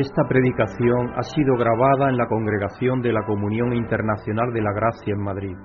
[0.00, 5.14] Esta predicación ha sido grabada en la Congregación de la Comunión Internacional de la Gracia
[5.14, 5.56] en Madrid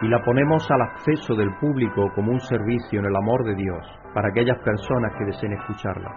[0.00, 3.84] y la ponemos al acceso del público como un servicio en el amor de Dios
[4.14, 6.08] para aquellas personas que deseen escucharla.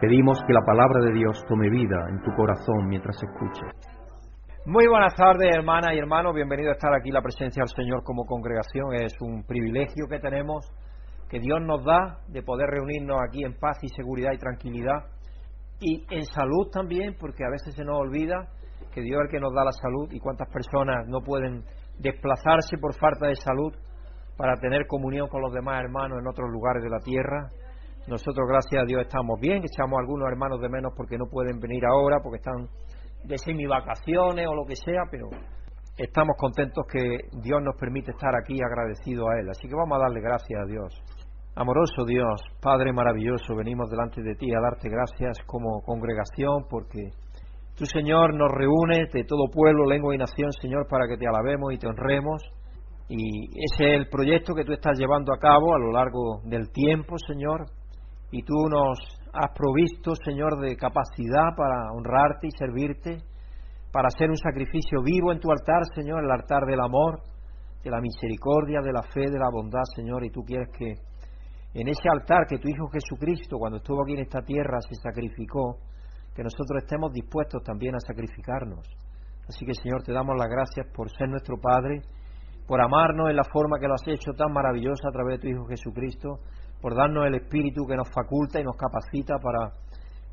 [0.00, 3.68] Pedimos que la palabra de Dios tome vida en tu corazón mientras escuches.
[4.64, 6.34] Muy buenas tardes, hermanas y hermanos.
[6.34, 8.94] Bienvenido a estar aquí la presencia del Señor como congregación.
[8.94, 10.64] Es un privilegio que tenemos,
[11.28, 15.17] que Dios nos da, de poder reunirnos aquí en paz y seguridad y tranquilidad.
[15.80, 18.48] Y en salud también, porque a veces se nos olvida
[18.92, 21.64] que Dios es el que nos da la salud y cuántas personas no pueden
[21.98, 23.72] desplazarse por falta de salud
[24.36, 27.50] para tener comunión con los demás hermanos en otros lugares de la tierra.
[28.06, 31.84] Nosotros, gracias a Dios, estamos bien, echamos algunos hermanos de menos porque no pueden venir
[31.84, 32.68] ahora, porque están
[33.24, 35.28] de semi-vacaciones o lo que sea, pero
[35.96, 39.50] estamos contentos que Dios nos permite estar aquí agradecidos a Él.
[39.50, 41.17] Así que vamos a darle gracias a Dios.
[41.60, 47.10] Amoroso Dios, Padre maravilloso, venimos delante de ti a darte gracias como congregación porque
[47.74, 51.72] Tú, Señor, nos reúnes de todo pueblo, lengua y nación, Señor, para que te alabemos
[51.72, 52.42] y te honremos.
[53.08, 56.70] Y ese es el proyecto que tú estás llevando a cabo a lo largo del
[56.70, 57.66] tiempo, Señor.
[58.32, 58.98] Y tú nos
[59.32, 63.18] has provisto, Señor, de capacidad para honrarte y servirte,
[63.92, 67.20] para hacer un sacrificio vivo en tu altar, Señor, el altar del amor,
[67.84, 70.24] de la misericordia, de la fe, de la bondad, Señor.
[70.24, 71.07] Y tú quieres que
[71.74, 75.78] en ese altar que tu Hijo Jesucristo, cuando estuvo aquí en esta tierra, se sacrificó,
[76.34, 78.86] que nosotros estemos dispuestos también a sacrificarnos.
[79.48, 82.02] Así que Señor, te damos las gracias por ser nuestro Padre,
[82.66, 85.48] por amarnos en la forma que lo has hecho tan maravillosa a través de tu
[85.48, 86.40] Hijo Jesucristo,
[86.80, 89.72] por darnos el Espíritu que nos faculta y nos capacita para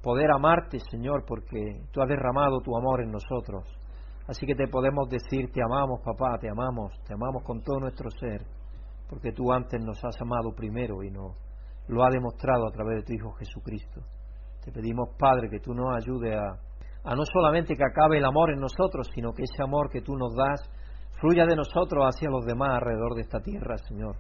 [0.03, 3.63] poder amarte, Señor, porque tú has derramado tu amor en nosotros.
[4.28, 8.09] Así que te podemos decir, te amamos, papá, te amamos, te amamos con todo nuestro
[8.11, 8.45] ser,
[9.09, 11.36] porque tú antes nos has amado primero y nos
[11.88, 14.02] lo has demostrado a través de tu Hijo Jesucristo.
[14.64, 16.59] Te pedimos, Padre, que tú nos ayudes a,
[17.03, 20.16] a no solamente que acabe el amor en nosotros, sino que ese amor que tú
[20.16, 20.67] nos das
[21.20, 24.16] fluya de nosotros hacia los demás alrededor de esta tierra, Señor.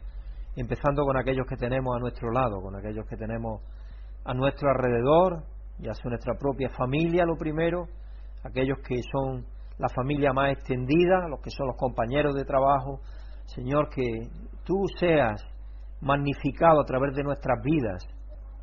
[0.55, 3.61] Empezando con aquellos que tenemos a nuestro lado, con aquellos que tenemos
[4.23, 5.43] a nuestro alrededor,
[5.79, 7.87] ya sea nuestra propia familia lo primero,
[8.43, 9.45] aquellos que son
[9.77, 13.01] la familia más extendida, los que son los compañeros de trabajo.
[13.45, 14.03] Señor, que
[14.63, 15.41] tú seas
[16.01, 18.05] magnificado a través de nuestras vidas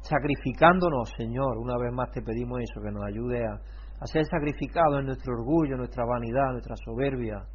[0.03, 1.59] sacrificándonos, Señor.
[1.59, 3.61] Una vez más te pedimos eso, que nos ayude a,
[4.07, 7.47] ser sacrificados en nuestro orgullo, nuestra vanidad, nuestra soberbia,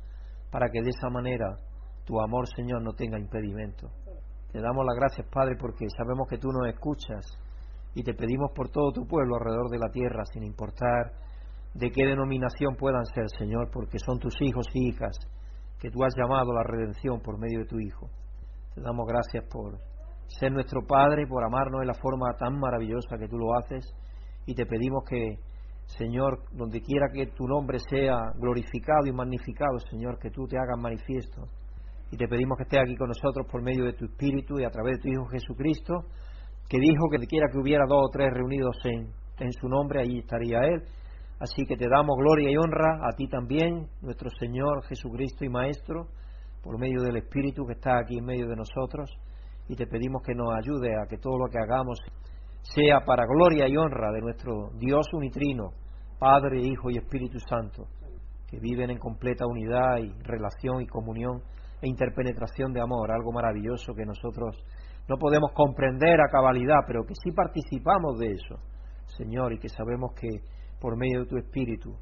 [0.49, 1.57] para que de esa manera
[2.05, 3.89] tu amor, Señor, no tenga impedimento.
[4.53, 7.25] Te damos las gracias, Padre, porque sabemos que tú nos escuchas
[7.93, 11.11] y te pedimos por todo tu pueblo alrededor de la tierra, sin importar
[11.73, 15.17] de qué denominación puedan ser, Señor, porque son tus hijos y hijas
[15.79, 18.09] que tú has llamado a la redención por medio de tu Hijo.
[18.73, 19.77] Te damos gracias por
[20.27, 23.85] ser nuestro Padre, por amarnos de la forma tan maravillosa que tú lo haces.
[24.45, 25.37] Y te pedimos que,
[25.85, 30.79] Señor, donde quiera que tu nombre sea glorificado y magnificado, Señor, que tú te hagas
[30.79, 31.47] manifiesto.
[32.11, 34.69] Y te pedimos que estés aquí con nosotros por medio de tu Espíritu y a
[34.69, 35.93] través de tu Hijo Jesucristo,
[36.69, 40.19] que dijo que quiera que hubiera dos o tres reunidos en, en su nombre, allí
[40.19, 40.83] estaría Él.
[41.39, 46.07] Así que te damos gloria y honra a ti también, nuestro Señor Jesucristo y Maestro,
[46.63, 49.09] por medio del Espíritu que está aquí en medio de nosotros.
[49.69, 51.99] Y te pedimos que nos ayude a que todo lo que hagamos
[52.61, 55.73] sea para gloria y honra de nuestro Dios unitrino,
[56.17, 57.85] Padre, Hijo y Espíritu Santo,
[58.49, 61.43] que viven en completa unidad y relación y comunión
[61.81, 64.57] e interpenetración de amor, algo maravilloso que nosotros
[65.07, 68.55] no podemos comprender a cabalidad, pero que sí participamos de eso,
[69.17, 70.27] Señor, y que sabemos que
[70.79, 71.95] por medio de tu Espíritu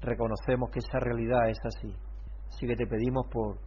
[0.00, 1.94] reconocemos que esa realidad es así.
[2.48, 3.58] Así que te pedimos por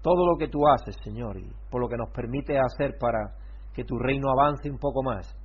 [0.00, 3.34] todo lo que tú haces, Señor, y por lo que nos permite hacer para
[3.72, 5.36] que tu reino avance un poco más.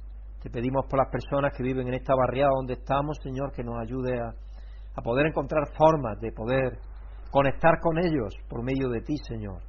[0.41, 3.75] Te pedimos por las personas que viven en esta barriada donde estamos, Señor, que nos
[3.79, 4.29] ayude a,
[4.95, 6.79] a poder encontrar formas de poder
[7.31, 9.61] conectar con ellos por medio de ti, Señor,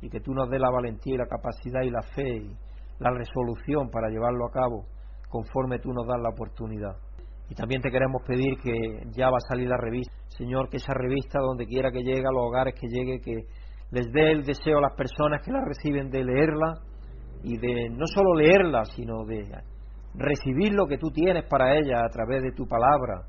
[0.00, 2.56] y que tú nos dé la valentía y la capacidad y la fe y
[2.98, 4.84] la resolución para llevarlo a cabo
[5.28, 6.96] conforme tú nos das la oportunidad.
[7.48, 8.72] Y también te queremos pedir que
[9.14, 12.32] ya va a salir la revista, Señor, que esa revista donde quiera que llegue, a
[12.32, 13.44] los hogares que llegue, que
[13.90, 16.72] les dé el deseo a las personas que la reciben de leerla
[17.42, 19.44] y de no solo leerla, sino de
[20.14, 23.26] recibir lo que tú tienes para ella a través de tu palabra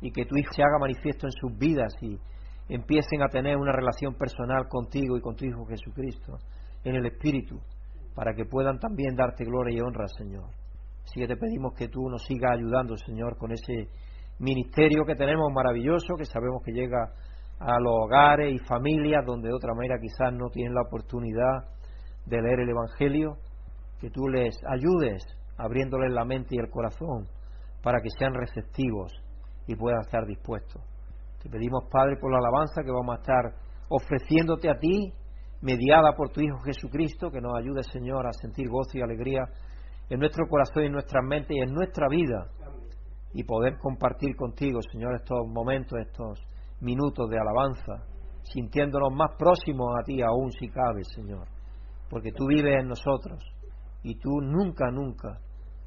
[0.00, 2.18] y que tu Hijo se haga manifiesto en sus vidas y
[2.68, 6.38] empiecen a tener una relación personal contigo y con tu Hijo Jesucristo
[6.84, 7.58] en el Espíritu,
[8.14, 10.50] para que puedan también darte gloria y honra, Señor.
[11.04, 13.88] Así que te pedimos que tú nos sigas ayudando, Señor, con ese
[14.38, 17.12] ministerio que tenemos maravilloso, que sabemos que llega
[17.60, 21.68] a los hogares y familias donde de otra manera quizás no tienen la oportunidad
[22.26, 23.36] de leer el Evangelio,
[24.00, 25.22] que tú les ayudes
[25.56, 27.28] abriéndoles la mente y el corazón
[27.82, 29.12] para que sean receptivos
[29.66, 30.80] y puedas estar dispuesto.
[31.42, 33.54] Te pedimos, Padre, por la alabanza que vamos a estar
[33.88, 35.12] ofreciéndote a ti,
[35.60, 39.44] mediada por tu Hijo Jesucristo, que nos ayude, Señor, a sentir gozo y alegría
[40.10, 42.46] en nuestro corazón y en nuestra mente y en nuestra vida
[43.32, 46.40] y poder compartir contigo, Señor, estos momentos, estos
[46.80, 48.06] minutos de alabanza,
[48.42, 51.48] sintiéndonos más próximos a ti aún si cabe, Señor,
[52.08, 53.42] porque tú vives en nosotros
[54.02, 55.40] y tú nunca, nunca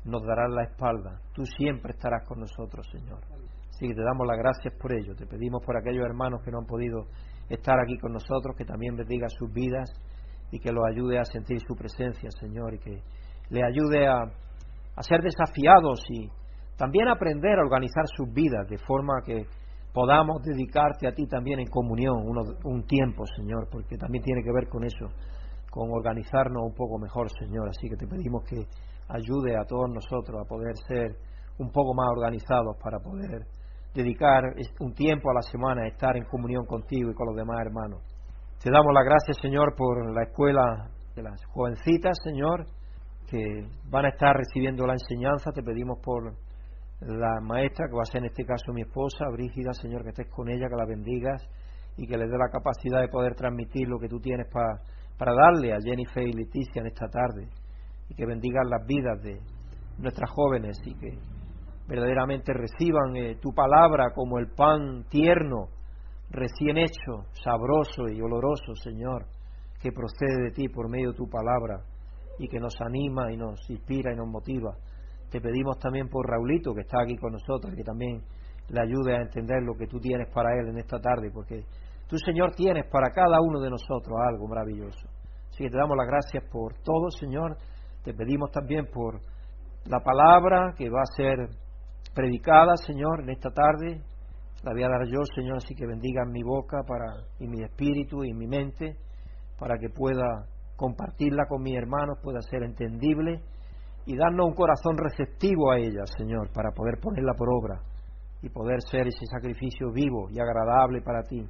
[0.04, 3.20] nos darás la espalda, tú siempre estarás con nosotros, Señor.
[3.70, 6.60] Así que te damos las gracias por ello, te pedimos por aquellos hermanos que no
[6.60, 7.06] han podido
[7.48, 9.94] estar aquí con nosotros, que también bendiga sus vidas
[10.52, 13.04] y que los ayude a sentir su presencia, Señor, y que
[13.50, 14.24] le ayude a,
[14.96, 16.30] a ser desafiados y
[16.78, 19.46] también aprender a organizar sus vidas de forma que
[19.94, 22.18] podamos dedicarte a ti también en comunión
[22.64, 25.08] un tiempo, Señor, porque también tiene que ver con eso,
[25.72, 27.70] con organizarnos un poco mejor, Señor.
[27.70, 28.68] Así que te pedimos que
[29.10, 31.16] ayude a todos nosotros a poder ser
[31.58, 33.48] un poco más organizados para poder
[33.94, 34.44] dedicar
[34.80, 38.04] un tiempo a la semana a estar en comunión contigo y con los demás hermanos.
[38.62, 42.66] Te damos las gracias, Señor, por la escuela de las jovencitas, Señor,
[43.29, 45.51] que van a estar recibiendo la enseñanza.
[45.51, 46.33] Te pedimos por
[47.01, 50.29] la maestra, que va a ser en este caso mi esposa, Brígida, Señor, que estés
[50.29, 51.47] con ella, que la bendigas
[51.97, 54.81] y que le dé la capacidad de poder transmitir lo que tú tienes para,
[55.18, 57.50] para darle a Jennifer y Leticia en esta tarde
[58.09, 59.39] y que bendigas las vidas de
[59.97, 61.18] nuestras jóvenes y que
[61.88, 65.69] verdaderamente reciban eh, tu palabra como el pan tierno,
[66.29, 69.25] recién hecho, sabroso y oloroso, Señor,
[69.81, 71.83] que procede de ti por medio de tu palabra
[72.39, 74.75] y que nos anima y nos inspira y nos motiva
[75.30, 78.22] te pedimos también por Raulito, que está aquí con nosotros, que también
[78.69, 81.63] le ayude a entender lo que tú tienes para él en esta tarde, porque
[82.07, 85.07] tú, Señor, tienes para cada uno de nosotros algo maravilloso.
[85.50, 87.57] Así que te damos las gracias por todo, Señor.
[88.04, 89.19] Te pedimos también por
[89.86, 91.50] la palabra que va a ser
[92.13, 94.01] predicada, Señor, en esta tarde.
[94.63, 98.24] La voy a dar yo, Señor, así que bendiga mi boca para, y mi espíritu
[98.24, 98.95] y mi mente
[99.60, 103.41] para que pueda compartirla con mis hermanos, pueda ser entendible
[104.06, 107.81] y darnos un corazón receptivo a ella, Señor, para poder ponerla por obra
[108.41, 111.44] y poder ser ese sacrificio vivo y agradable para ti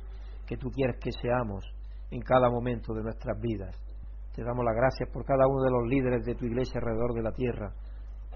[0.48, 1.64] que tú quieres que seamos
[2.10, 3.76] en cada momento de nuestras vidas.
[4.34, 7.22] Te damos las gracias por cada uno de los líderes de tu iglesia alrededor de
[7.22, 7.74] la tierra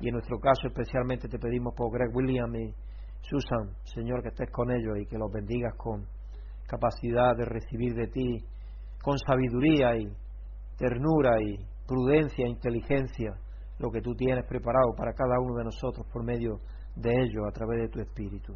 [0.01, 2.73] y en nuestro caso especialmente te pedimos por Greg William y
[3.21, 6.05] Susan, Señor, que estés con ellos y que los bendigas con
[6.67, 8.45] capacidad de recibir de ti,
[9.01, 10.11] con sabiduría y
[10.81, 13.35] ternura y prudencia inteligencia
[13.77, 16.59] lo que tú tienes preparado para cada uno de nosotros por medio
[16.95, 18.55] de ello a través de tu Espíritu.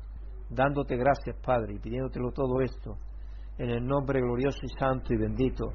[0.50, 2.98] Dándote gracias, Padre, y pidiéndotelo todo esto
[3.60, 5.66] en el nombre glorioso y santo y bendito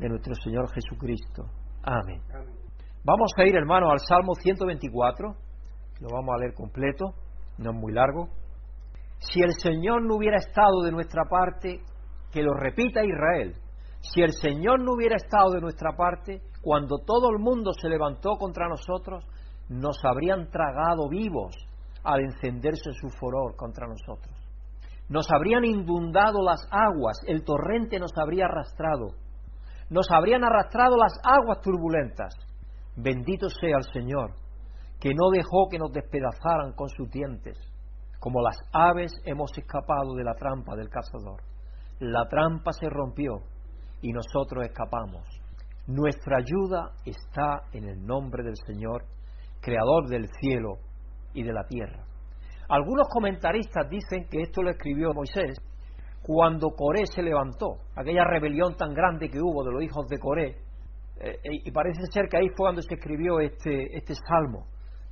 [0.00, 1.44] de nuestro Señor Jesucristo.
[1.84, 2.20] Amén.
[3.04, 5.28] Vamos a ir, hermano, al Salmo 124.
[6.00, 7.14] Lo vamos a leer completo,
[7.58, 8.28] no es muy largo.
[9.18, 11.80] Si el Señor no hubiera estado de nuestra parte,
[12.32, 13.54] que lo repita Israel,
[14.12, 18.36] si el Señor no hubiera estado de nuestra parte, cuando todo el mundo se levantó
[18.38, 19.24] contra nosotros,
[19.68, 21.54] nos habrían tragado vivos
[22.04, 24.34] al encenderse su furor contra nosotros.
[25.08, 29.14] Nos habrían inundado las aguas, el torrente nos habría arrastrado,
[29.90, 32.34] nos habrían arrastrado las aguas turbulentas.
[32.96, 34.32] Bendito sea el Señor,
[35.00, 37.56] que no dejó que nos despedazaran con sus dientes.
[38.18, 41.40] Como las aves hemos escapado de la trampa del cazador.
[42.00, 43.42] La trampa se rompió
[44.02, 45.26] y nosotros escapamos.
[45.86, 49.04] Nuestra ayuda está en el nombre del Señor,
[49.60, 50.78] creador del cielo
[51.32, 52.04] y de la tierra.
[52.68, 55.56] Algunos comentaristas dicen que esto lo escribió Moisés
[56.22, 60.56] cuando Coré se levantó, aquella rebelión tan grande que hubo de los hijos de Coré,
[61.20, 64.66] eh, y parece ser que ahí fue cuando se escribió este, este salmo.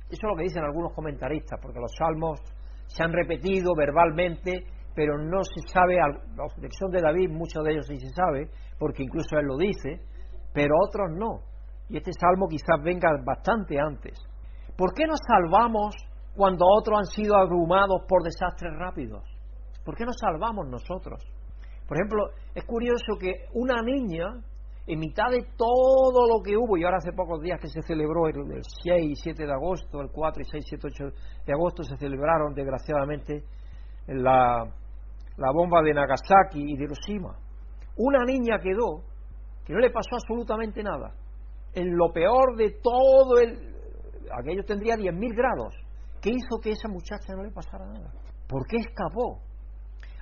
[0.09, 2.41] Eso es lo que dicen algunos comentaristas, porque los salmos
[2.87, 7.87] se han repetido verbalmente, pero no se sabe, la sección de David, muchos de ellos
[7.87, 10.01] sí se sabe, porque incluso él lo dice,
[10.53, 11.41] pero otros no.
[11.89, 14.17] Y este salmo quizás venga bastante antes.
[14.77, 15.95] ¿Por qué nos salvamos
[16.35, 19.23] cuando otros han sido abrumados por desastres rápidos?
[19.83, 21.21] ¿Por qué nos salvamos nosotros?
[21.87, 24.25] Por ejemplo, es curioso que una niña,
[24.87, 28.27] en mitad de todo lo que hubo, y ahora hace pocos días que se celebró
[28.27, 28.35] el,
[28.83, 31.03] 6 y 7 de agosto, el 4 y 6, 7, 8
[31.45, 33.43] de agosto se celebraron desgraciadamente
[34.07, 34.65] la,
[35.37, 37.37] la bomba de Nagasaki y de Hiroshima.
[37.97, 39.03] Una niña quedó
[39.65, 41.13] que no le pasó absolutamente nada.
[41.73, 43.73] En lo peor de todo el...
[44.31, 45.73] Aquello tendría 10.000 grados.
[46.21, 48.11] ¿Qué hizo que esa muchacha no le pasara nada?
[48.47, 49.39] ¿Por qué escapó?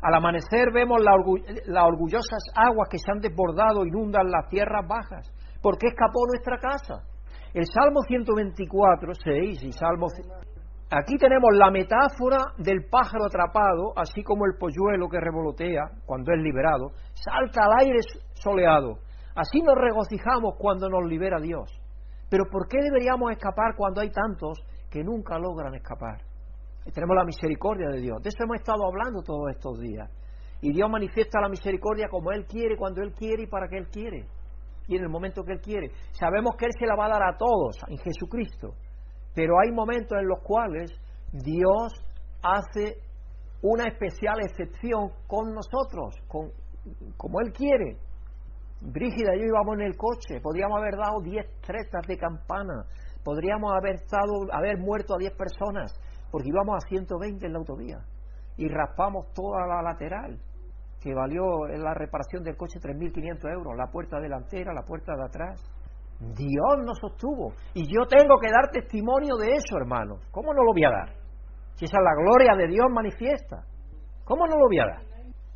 [0.02, 5.32] Al amanecer vemos las orgullosas aguas que se han desbordado, inundan las tierras bajas.
[5.62, 7.08] ¿Por qué escapó nuestra casa?
[7.54, 10.08] El Salmo 124, 6 y Salmo...
[10.92, 16.42] Aquí tenemos la metáfora del pájaro atrapado, así como el polluelo que revolotea cuando es
[16.42, 18.00] liberado, salta al aire
[18.34, 19.00] soleado.
[19.36, 21.72] Así nos regocijamos cuando nos libera Dios.
[22.30, 24.60] Pero ¿por qué deberíamos escapar cuando hay tantos
[24.92, 26.22] que nunca logran escapar?
[26.86, 28.22] Y tenemos la misericordia de Dios.
[28.22, 30.10] De eso hemos estado hablando todos estos días.
[30.62, 33.88] Y Dios manifiesta la misericordia como Él quiere, cuando Él quiere y para que Él
[33.88, 34.26] quiere.
[34.88, 35.92] Y en el momento que Él quiere.
[36.12, 38.76] Sabemos que Él se la va a dar a todos en Jesucristo.
[39.34, 40.92] Pero hay momentos en los cuales
[41.32, 41.94] Dios
[42.42, 42.98] hace
[43.62, 46.52] una especial excepción con nosotros, con,
[47.18, 47.98] como Él quiere.
[48.82, 52.86] Brígida y yo íbamos en el coche, podríamos haber dado 10 tretas de campana,
[53.24, 55.94] podríamos haber, estado, haber muerto a 10 personas,
[56.30, 58.00] porque íbamos a 120 en la autovía
[58.58, 60.38] y raspamos toda la lateral,
[61.02, 65.62] que valió la reparación del coche 3.500 euros, la puerta delantera, la puerta de atrás.
[66.20, 67.54] Dios nos sostuvo.
[67.74, 70.20] Y yo tengo que dar testimonio de eso, hermanos.
[70.32, 71.16] ¿Cómo no lo voy a dar?
[71.76, 73.66] Si esa es la gloria de Dios manifiesta.
[74.24, 75.04] ¿Cómo no lo voy a dar?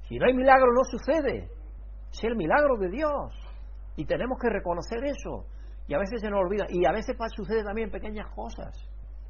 [0.08, 1.50] Si no hay milagro, no sucede.
[2.12, 3.34] Es el milagro de Dios.
[3.96, 5.46] Y tenemos que reconocer eso.
[5.88, 6.66] Y a veces se nos olvida.
[6.70, 8.76] Y a veces sucede también pequeñas cosas.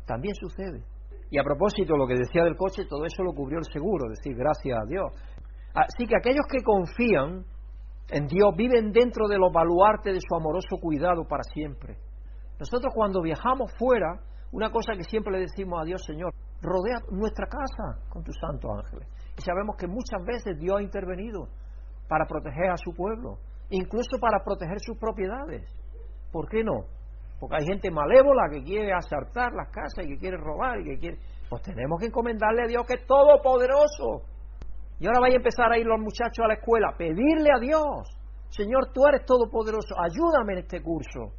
[0.05, 0.83] También sucede.
[1.29, 4.35] Y a propósito, lo que decía del coche, todo eso lo cubrió el seguro, decir,
[4.35, 5.11] gracias a Dios.
[5.73, 7.43] Así que aquellos que confían
[8.09, 11.97] en Dios viven dentro de los baluartes de su amoroso cuidado para siempre.
[12.59, 14.19] Nosotros cuando viajamos fuera,
[14.51, 18.71] una cosa que siempre le decimos a Dios, Señor, rodea nuestra casa con tus santos
[18.71, 19.07] ángeles.
[19.37, 21.47] Y sabemos que muchas veces Dios ha intervenido
[22.07, 23.37] para proteger a su pueblo,
[23.69, 25.69] incluso para proteger sus propiedades.
[26.31, 26.85] ¿Por qué no?
[27.39, 30.97] Porque hay gente malévola que quiere asaltar las casas y que quiere robar y que
[30.97, 31.17] quiere...
[31.49, 34.23] Pues tenemos que encomendarle a Dios que es todopoderoso
[34.99, 38.17] y ahora vaya a empezar a ir los muchachos a la escuela, pedirle a Dios,
[38.49, 41.33] Señor, tú eres todopoderoso, ayúdame en este curso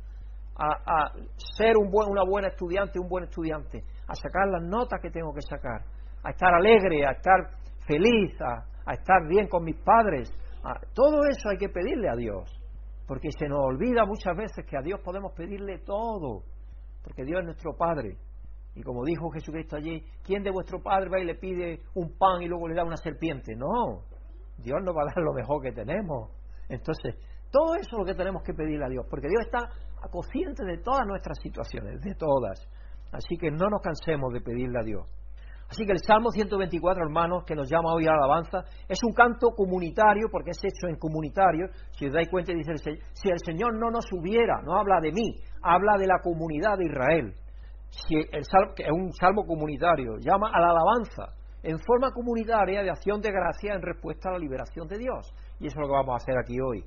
[0.57, 1.13] a,
[1.57, 5.83] ser una buena estudiante, un buen estudiante, a sacar las notas que tengo que sacar,
[6.25, 7.51] a estar alegre, a estar
[7.87, 10.31] feliz, a, estar bien con mis padres.
[10.95, 12.51] todo eso hay que pedirle a Dios,
[13.07, 16.43] porque se nos olvida muchas veces que a Dios podemos pedirle todo,
[17.03, 18.17] porque Dios es nuestro Padre.
[18.79, 22.41] Y como dijo Jesucristo allí, ¿quién de vuestro padre va y le pide un pan
[22.43, 23.57] y luego le da una serpiente?
[23.57, 24.05] No,
[24.57, 26.31] Dios nos va a dar lo mejor que tenemos.
[26.69, 27.17] Entonces,
[27.51, 29.69] todo eso es lo que tenemos que pedirle a Dios, porque Dios está
[30.13, 32.71] consciente de todas nuestras situaciones, de todas.
[33.11, 35.09] Así que no nos cansemos de pedirle a Dios.
[35.69, 39.13] Así que el Salmo 124, hermanos, que nos llama hoy a la alabanza, es un
[39.13, 41.67] canto comunitario, porque es hecho en comunitario.
[41.99, 42.75] Si os dais cuenta, dice,
[43.13, 46.87] si el Señor no nos hubiera, no habla de mí, habla de la comunidad de
[46.87, 47.35] Israel
[47.91, 53.21] si que es un salmo comunitario, llama a la alabanza en forma comunitaria de acción
[53.21, 55.33] de gracia en respuesta a la liberación de Dios.
[55.59, 56.85] Y eso es lo que vamos a hacer aquí hoy.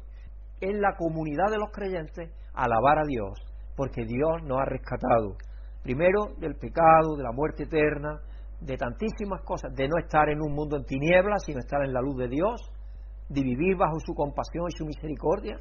[0.62, 3.40] En la comunidad de los creyentes, alabar a Dios,
[3.76, 5.36] porque Dios nos ha rescatado.
[5.84, 8.22] Primero del pecado, de la muerte eterna,
[8.62, 12.02] de tantísimas cosas, de no estar en un mundo en tinieblas, sino estar en la
[12.02, 12.62] luz de Dios,
[13.28, 15.60] de vivir bajo su compasión y su misericordia,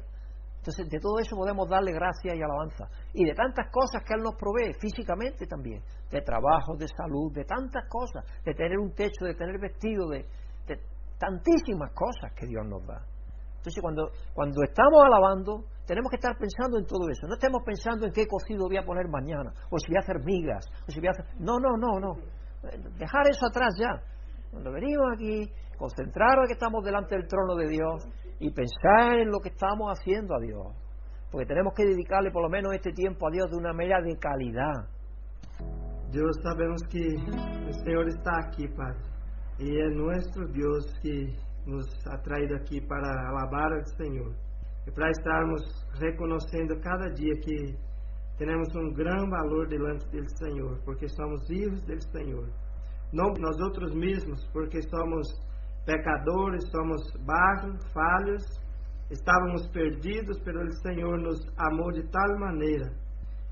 [0.61, 2.85] entonces, de todo eso podemos darle gracia y alabanza.
[3.13, 7.45] Y de tantas cosas que Él nos provee, físicamente también, de trabajo, de salud, de
[7.45, 10.23] tantas cosas, de tener un techo, de tener vestido, de,
[11.17, 13.01] tantísimas cosas que Dios nos da.
[13.57, 17.25] Entonces, cuando, cuando estamos alabando, tenemos que estar pensando en todo eso.
[17.25, 20.23] No estemos pensando en qué cocido voy a poner mañana, o si voy a hacer
[20.23, 21.25] migas, o si voy a hacer...
[21.39, 22.13] No, no, no, no.
[22.99, 23.97] Dejar eso atrás ya.
[24.51, 28.05] Cuando venimos aquí, concentrarnos que estamos delante del trono de Dios
[28.41, 30.65] y pensar en lo que estamos haciendo a Dios.
[31.31, 34.17] Porque tenemos que dedicarle por lo menos este tiempo a Dios de una manera de
[34.17, 34.89] calidad.
[36.11, 38.99] Dios sabemos que el Señor está aquí, Padre.
[39.59, 41.35] Y es nuestro Dios que
[41.67, 44.33] nos ha traído aquí para alabar al Señor.
[44.87, 45.61] Y para estarmos
[45.99, 47.77] reconociendo cada día que
[48.39, 52.49] tenemos un gran valor delante del Señor, porque somos hijos del Señor.
[53.13, 55.27] No nosotros mismos, porque somos
[55.85, 58.43] pecadores, somos barro, falhos,
[59.09, 62.91] estávamos perdidos, pero o Senhor nos amou de tal maneira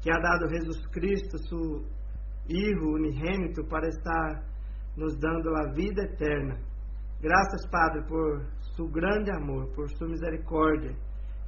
[0.01, 1.99] que ha dado Jesus Cristo, seu
[2.47, 4.43] Hijo unigênito, para estar
[4.97, 6.57] nos dando a vida eterna.
[7.21, 8.43] Graças, Padre, por
[8.75, 10.95] seu grande amor, por sua misericórdia,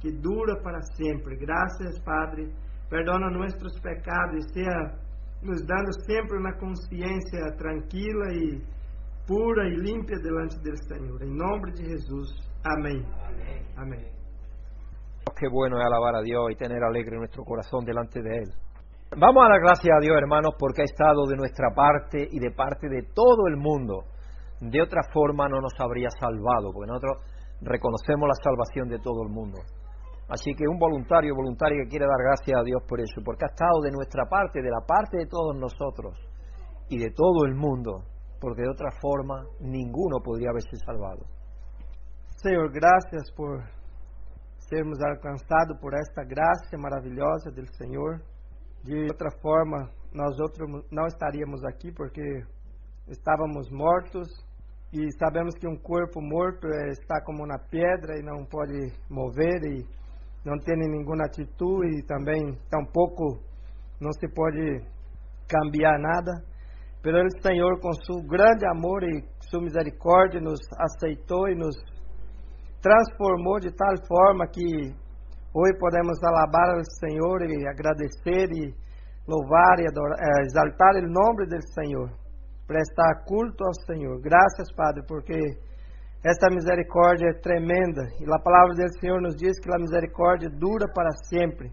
[0.00, 1.36] que dura para sempre.
[1.36, 2.52] Graças, Padre,
[2.88, 4.94] perdona nossos pecados e seja
[5.42, 8.62] nos dando sempre uma consciência tranquila e
[9.26, 11.22] pura y limpia delante del Señor.
[11.22, 12.34] En nombre de Jesús.
[12.64, 13.04] Amén.
[13.76, 14.06] Amén.
[15.38, 18.50] Qué bueno es alabar a Dios y tener alegre nuestro corazón delante de Él.
[19.16, 22.50] Vamos a dar gracias a Dios, hermanos, porque ha estado de nuestra parte y de
[22.50, 24.04] parte de todo el mundo.
[24.60, 27.18] De otra forma no nos habría salvado, porque nosotros
[27.60, 29.58] reconocemos la salvación de todo el mundo.
[30.28, 33.52] Así que un voluntario, voluntario que quiere dar gracias a Dios por eso, porque ha
[33.52, 36.16] estado de nuestra parte, de la parte de todos nosotros
[36.88, 38.04] y de todo el mundo,
[38.42, 41.24] porque de otra forma ninguno podría haberse salvado.
[42.42, 43.62] Senhor, graças por
[44.68, 48.20] sermos alcançados por esta graça maravilhosa do Senhor.
[48.82, 52.42] De outra forma, nós outros não estaríamos aqui porque
[53.06, 54.26] estávamos mortos
[54.92, 59.86] e sabemos que um corpo morto está como na pedra e não pode mover e
[60.44, 63.38] não tem nenhuma atitude e também tampouco
[64.00, 64.82] não se pode
[65.48, 66.51] cambiar nada.
[67.02, 71.74] Pero o Senhor, com seu grande amor e sua misericórdia, nos aceitou e nos
[72.80, 74.62] transformou de tal forma que
[75.52, 78.74] hoje podemos alabar ao Senhor e agradecer e
[79.26, 82.08] louvar e adorar, eh, exaltar o nome do Senhor,
[82.66, 84.20] prestar culto ao Senhor.
[84.20, 85.38] Graças, Padre, porque
[86.24, 90.86] esta misericórdia é tremenda e a palavra do Senhor nos diz que a misericórdia dura
[90.94, 91.68] para sempre.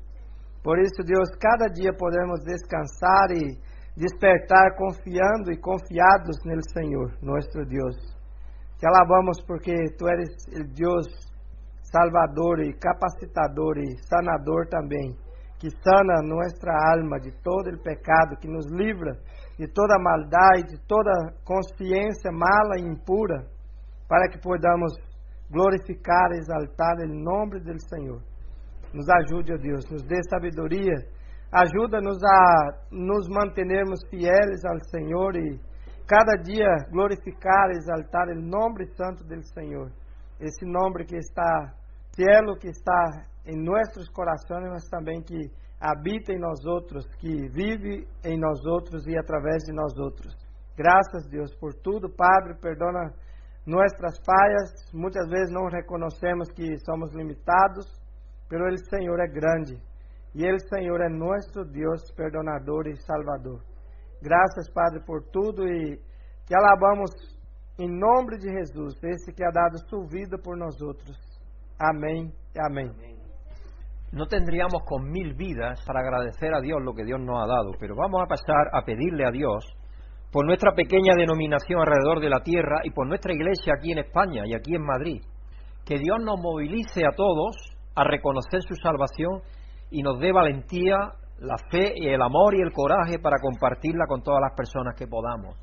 [0.63, 3.68] Por isso, Deus, cada dia podemos descansar e
[4.00, 7.98] despertar confiando e confiados no Senhor, nosso Deus.
[8.79, 11.06] Te alabamos porque tu eres o Deus
[11.91, 15.18] salvador e capacitador e sanador também,
[15.60, 19.12] que sana nossa alma de todo o pecado, que nos livra
[19.58, 21.12] de toda maldade, de toda
[21.44, 23.46] consciência mala e impura,
[24.08, 24.94] para que podamos
[25.51, 28.22] glorificar e exaltar o nome do Senhor.
[28.94, 30.96] Nos ajude, ó Deus, nos dê sabedoria,
[31.51, 35.60] ajuda-nos a nos mantermos fieles ao Senhor e
[36.08, 39.91] cada dia glorificar exaltar o nome santo do Senhor.
[40.39, 41.74] Esse nome que está
[42.15, 45.51] cielo, que está em nossos corações, mas também que
[45.82, 50.34] habita em nós outros, que vive em nós outros e através de nós outros.
[50.77, 52.10] Graças, Deus, por tudo.
[52.10, 53.12] Padre, perdona
[53.65, 54.94] nossas falhas.
[54.94, 57.86] Muitas vezes não reconhecemos que somos limitados,
[58.48, 59.88] pero el Senhor é grande
[60.36, 63.63] e el Senhor é nosso Deus perdonador e salvador.
[64.21, 65.98] Graças, Padre, por tudo e
[66.45, 67.12] te alabamos
[67.79, 71.17] em nome de Jesus, esse que ha dado sua vida por nós outros.
[71.79, 72.33] Amém.
[74.11, 77.72] No tendríamos con mil vidas para agradecer a Dios lo que Dios nos ha dado,
[77.79, 79.63] pero vamos a pasar a pedirle a Dios
[80.31, 84.44] por nuestra pequeña denominación alrededor de la tierra y por nuestra iglesia aquí en España
[84.46, 85.22] y aquí en Madrid,
[85.85, 87.55] que Dios nos movilice a todos
[87.96, 89.42] a reconocer su salvación
[89.91, 90.97] y nos dé valentía,
[91.39, 95.07] la fe y el amor y el coraje para compartirla con todas las personas que
[95.07, 95.57] podamos.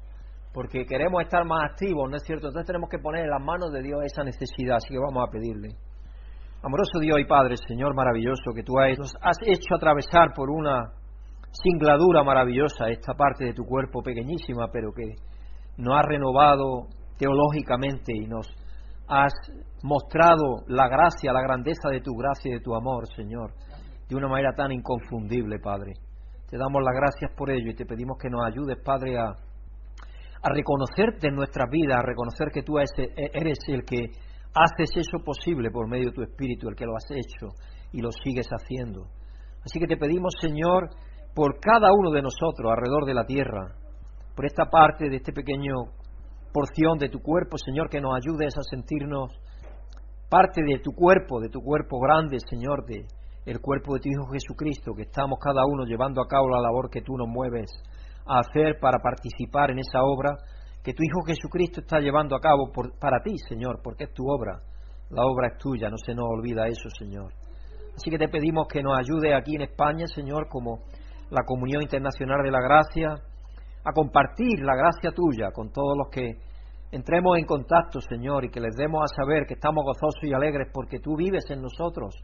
[0.52, 2.48] Porque queremos estar más activos, ¿no es cierto?
[2.48, 5.30] Entonces tenemos que poner en las manos de Dios esa necesidad, así que vamos a
[5.30, 5.76] pedirle.
[6.62, 10.92] Amoroso Dios y Padre, Señor maravilloso, que tú nos has hecho atravesar por una
[11.52, 15.14] singladura maravillosa esta parte de tu cuerpo pequeñísima, pero que
[15.76, 18.46] nos ha renovado teológicamente y nos
[19.08, 19.32] has
[19.82, 23.52] mostrado la gracia, la grandeza de tu gracia y de tu amor, Señor,
[24.08, 25.94] de una manera tan inconfundible, Padre.
[26.48, 29.34] Te damos las gracias por ello y te pedimos que nos ayudes, Padre, a,
[30.44, 34.10] reconocerte en nuestras vidas, a reconocer que tú eres el que
[34.54, 37.48] haces eso posible por medio de tu Espíritu, el que lo has hecho
[37.92, 39.08] y lo sigues haciendo.
[39.64, 40.88] Así que te pedimos, Señor,
[41.34, 43.74] por cada uno de nosotros alrededor de la tierra,
[44.36, 45.74] por esta parte de este pequeño
[46.52, 49.32] porción de tu cuerpo, Señor, que nos ayudes a sentirnos
[50.30, 53.04] parte de tu cuerpo, de tu cuerpo grande, Señor, de
[53.46, 56.90] el cuerpo de tu Hijo Jesucristo, que estamos cada uno llevando a cabo la labor
[56.90, 57.70] que tú nos mueves
[58.26, 60.36] a hacer para participar en esa obra
[60.82, 64.60] que tu Hijo Jesucristo está llevando a cabo para ti, Señor, porque es tu obra.
[65.10, 67.32] La obra es tuya, no se nos olvida eso, Señor.
[67.96, 70.80] Así que te pedimos que nos ayude aquí en España, Señor, como
[71.30, 73.14] la Comunión Internacional de la Gracia,
[73.86, 76.38] a compartir la gracia tuya con todos los que
[76.90, 80.68] entremos en contacto, Señor, y que les demos a saber que estamos gozosos y alegres
[80.74, 82.16] porque tú vives en nosotros,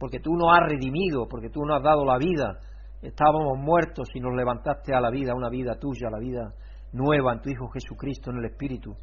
[0.00, 2.58] porque tú nos has redimido, porque tú nos has dado la vida.
[3.02, 6.54] Estábamos muertos y nos levantaste a la vida, una vida tuya, la vida
[6.92, 8.94] nueva en tu Hijo Jesucristo, en el Espíritu.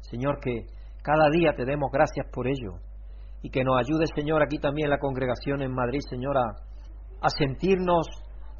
[0.00, 0.64] Señor, que
[1.02, 2.80] cada día te demos gracias por ello
[3.42, 6.56] y que nos ayude, Señor, aquí también en la congregación en Madrid, Señor, a,
[7.20, 8.06] a sentirnos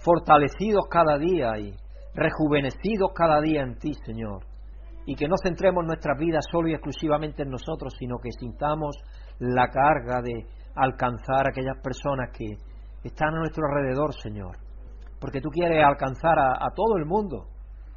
[0.04, 1.72] fortalecidos cada día y
[2.14, 4.44] rejuvenecidos cada día en ti, Señor.
[5.06, 8.96] Y que no centremos nuestras vidas solo y exclusivamente en nosotros, sino que sintamos
[9.38, 12.46] la carga de alcanzar a aquellas personas que
[13.04, 14.56] están a nuestro alrededor, Señor.
[15.20, 17.46] Porque tú quieres alcanzar a, todo el mundo.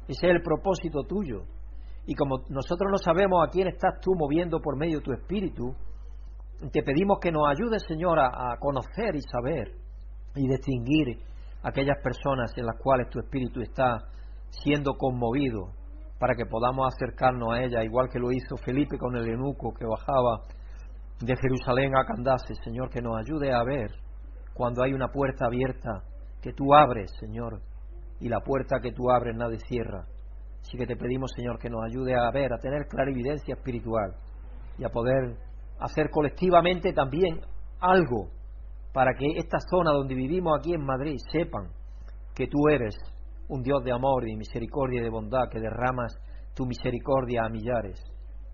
[0.08, 1.44] Ese es el propósito tuyo.
[2.06, 5.74] Y como nosotros no sabemos a quién estás tú moviendo por medio de tu espíritu,
[6.70, 9.72] te pedimos que nos ayudes, Señor, a, a conocer y saber
[10.34, 11.18] y distinguir
[11.62, 13.98] aquellas personas en las cuales tu espíritu está
[14.50, 15.70] siendo conmovido
[16.18, 19.84] para que podamos acercarnos a ella, igual que lo hizo Felipe con el eunuco que
[19.84, 20.42] bajaba
[21.24, 23.90] de Jerusalén a Candace, Señor, que nos ayude a ver
[24.52, 26.02] cuando hay una puerta abierta
[26.42, 27.60] que tú abres, Señor,
[28.20, 30.06] y la puerta que tú abres nadie cierra.
[30.60, 34.14] Así que te pedimos, Señor, que nos ayude a ver, a tener clarividencia espiritual
[34.78, 35.36] y a poder
[35.80, 37.40] hacer colectivamente también
[37.80, 38.30] algo
[38.92, 41.68] para que esta zona donde vivimos aquí en Madrid sepan
[42.34, 42.94] que tú eres
[43.48, 46.16] un Dios de amor y misericordia y de bondad que derramas
[46.54, 48.00] tu misericordia a millares.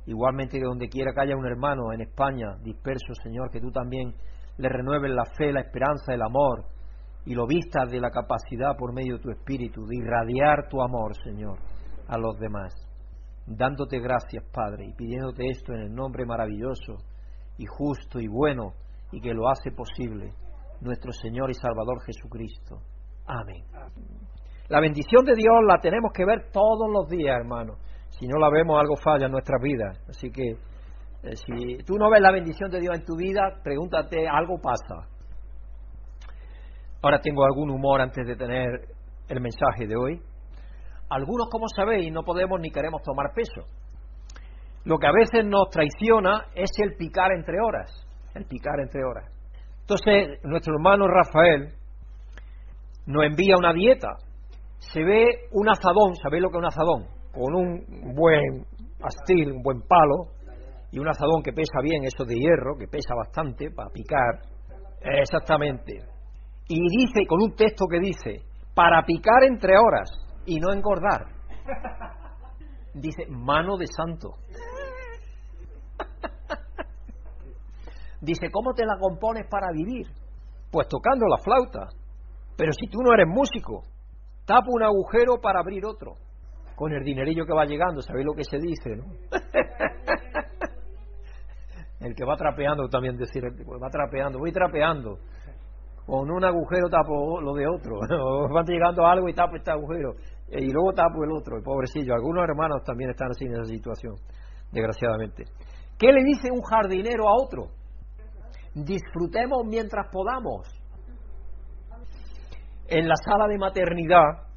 [0.06, 4.14] Igualmente que donde quiera que haya un hermano en España disperso, Señor, que tú también
[4.56, 6.64] le renueves la fe, la esperanza, el amor
[7.24, 11.14] y lo vistas de la capacidad por medio de tu espíritu de irradiar tu amor,
[11.22, 11.58] Señor,
[12.08, 12.74] a los demás.
[13.46, 16.96] Dándote gracias, Padre, y pidiéndote esto en el nombre maravilloso
[17.58, 18.72] y justo y bueno
[19.12, 20.32] y que lo hace posible,
[20.80, 22.80] nuestro Señor y Salvador Jesucristo.
[23.26, 23.64] Amén.
[24.68, 27.74] La bendición de Dios la tenemos que ver todos los días, hermano.
[28.10, 29.98] Si no la vemos, algo falla en nuestras vidas.
[30.08, 30.50] Así que
[31.22, 35.08] eh, si tú no ves la bendición de Dios en tu vida, pregúntate, algo pasa.
[37.02, 38.68] Ahora tengo algún humor antes de tener
[39.28, 40.20] el mensaje de hoy.
[41.08, 43.66] Algunos, como sabéis, no podemos ni queremos tomar peso.
[44.84, 47.90] Lo que a veces nos traiciona es el picar entre horas,
[48.34, 49.30] el picar entre horas.
[49.80, 51.74] Entonces, nuestro hermano Rafael
[53.06, 54.08] nos envía una dieta.
[54.78, 57.19] Se ve un azadón, ¿sabéis lo que es un azadón?
[57.32, 58.66] Con un buen
[59.02, 60.40] astil, un buen palo,
[60.92, 64.40] y un azadón que pesa bien, eso de hierro, que pesa bastante para picar.
[65.00, 66.00] Exactamente.
[66.68, 70.10] Y dice, con un texto que dice, para picar entre horas
[70.46, 71.26] y no engordar.
[72.94, 74.30] Dice, mano de santo.
[78.20, 80.06] Dice, ¿cómo te la compones para vivir?
[80.72, 81.88] Pues tocando la flauta.
[82.56, 83.82] Pero si tú no eres músico,
[84.44, 86.14] tapa un agujero para abrir otro.
[86.80, 89.04] Con el dinerillo que va llegando, ¿sabéis lo que se dice, no?
[92.00, 95.18] el que va trapeando también decir, va trapeando, voy trapeando.
[96.06, 97.98] Con un agujero tapo lo de otro.
[98.54, 100.14] Van llegando algo y tapo este agujero.
[100.48, 102.14] Y luego tapo el otro, el pobrecillo.
[102.14, 104.14] Algunos hermanos también están así en esa situación,
[104.72, 105.44] desgraciadamente.
[105.98, 107.72] ¿Qué le dice un jardinero a otro?
[108.74, 110.66] Disfrutemos mientras podamos.
[112.88, 114.48] En la sala de maternidad,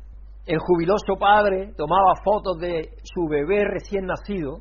[0.45, 4.57] el jubiloso padre tomaba fotos de su bebé recién nacido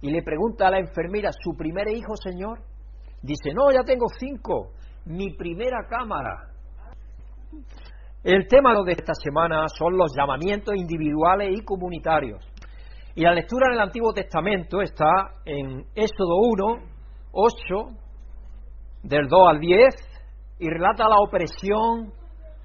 [0.00, 2.60] y le pregunta a la enfermera, ¿su primer hijo, señor?
[3.22, 4.70] Dice, no, ya tengo cinco,
[5.04, 6.48] mi primera cámara.
[8.24, 12.42] El tema de esta semana son los llamamientos individuales y comunitarios.
[13.14, 16.82] Y la lectura en el Antiguo Testamento está en Éxodo 1,
[17.32, 17.76] 8,
[19.02, 19.84] del 2 al 10,
[20.60, 22.12] y relata la opresión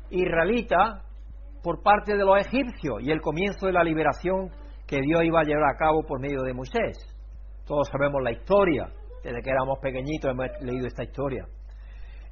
[0.09, 1.04] israelita
[1.65, 4.51] por parte de los egipcios y el comienzo de la liberación
[4.85, 6.95] que Dios iba a llevar a cabo por medio de Moisés.
[7.65, 8.87] Todos sabemos la historia,
[9.23, 11.47] desde que éramos pequeñitos hemos leído esta historia.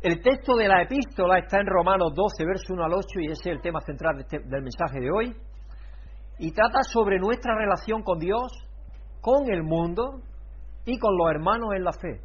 [0.01, 3.49] El texto de la epístola está en Romanos 12, verso 1 al 8, y ese
[3.49, 5.35] es el tema central este, del mensaje de hoy.
[6.37, 8.51] Y trata sobre nuestra relación con Dios,
[9.19, 10.21] con el mundo
[10.85, 12.21] y con los hermanos en la fe.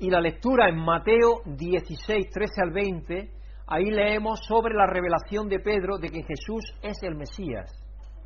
[0.00, 3.39] Y la lectura en Mateo 16, 13 al 20,
[3.70, 7.70] ahí leemos sobre la revelación de Pedro de que Jesús es el Mesías.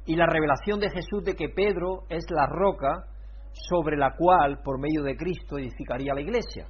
[0.07, 3.07] Y la revelación de Jesús de que Pedro es la roca
[3.53, 6.67] sobre la cual, por medio de Cristo, edificaría la iglesia.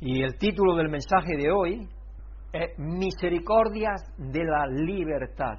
[0.00, 1.88] Y el título del mensaje de hoy
[2.52, 5.58] es Misericordias de la libertad.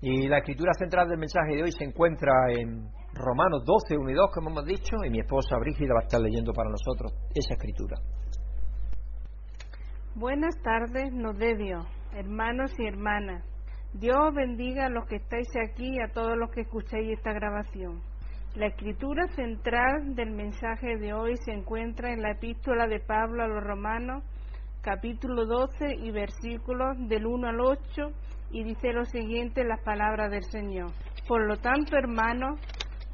[0.00, 4.14] Y la escritura central del mensaje de hoy se encuentra en Romanos 12, 1 y
[4.14, 7.54] 2, como hemos dicho, y mi esposa Brígida va a estar leyendo para nosotros esa
[7.54, 7.96] escritura.
[10.14, 13.42] Buenas tardes, nos de Dios, hermanos y hermanas.
[13.94, 18.02] Dios bendiga a los que estáis aquí y a todos los que escucháis esta grabación.
[18.54, 23.48] La escritura central del mensaje de hoy se encuentra en la epístola de Pablo a
[23.48, 24.22] los Romanos,
[24.82, 28.02] capítulo 12 y versículos del 1 al 8,
[28.50, 30.90] y dice lo siguiente en las palabras del Señor.
[31.26, 32.60] Por lo tanto, hermanos,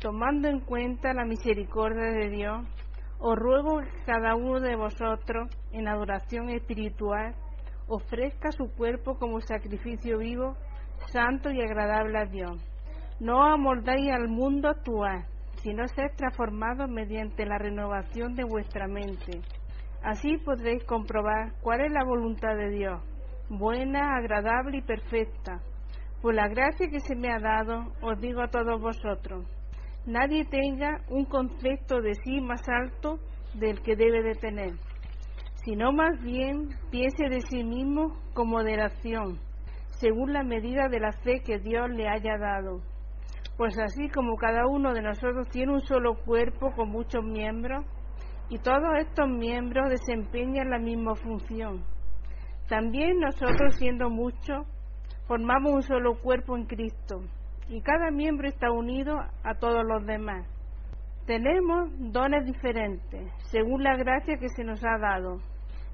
[0.01, 2.67] tomando en cuenta la misericordia de Dios,
[3.21, 7.35] os ruego que cada uno de vosotros, en adoración espiritual,
[7.87, 10.57] ofrezca su cuerpo como sacrificio vivo,
[11.13, 12.63] santo y agradable a Dios
[13.21, 15.25] no amoldáis al mundo actual,
[15.63, 19.41] sino ser transformados mediante la renovación de vuestra mente.
[20.03, 23.03] Así podréis comprobar cuál es la voluntad de Dios,
[23.49, 25.61] buena, agradable y perfecta.
[26.23, 29.45] Por la gracia que se me ha dado, os digo a todos vosotros,
[30.09, 33.19] nadie tenga un concepto de sí más alto
[33.53, 34.73] del que debe de tener,
[35.65, 39.39] sino más bien piense de sí mismo con moderación,
[40.01, 42.81] según la medida de la fe que Dios le haya dado.
[43.59, 47.85] Pues así como cada uno de nosotros tiene un solo cuerpo con muchos miembros,
[48.49, 51.85] y todos estos miembros desempeñan la misma función,
[52.67, 54.67] también nosotros siendo muchos,
[55.27, 57.21] formamos un solo cuerpo en Cristo,
[57.69, 60.47] y cada miembro está unido a todos los demás.
[61.27, 65.41] Tenemos dones diferentes, según la gracia que se nos ha dado.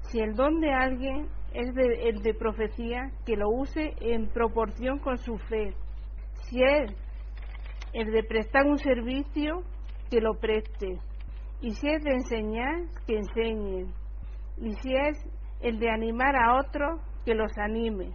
[0.03, 5.17] Si el don de alguien es el de profecía, que lo use en proporción con
[5.17, 5.73] su fe.
[6.43, 6.91] Si es
[7.93, 9.63] el de prestar un servicio,
[10.09, 10.99] que lo preste.
[11.61, 13.87] Y si es de enseñar, que enseñe.
[14.57, 15.17] Y si es
[15.61, 18.13] el de animar a otros, que los anime.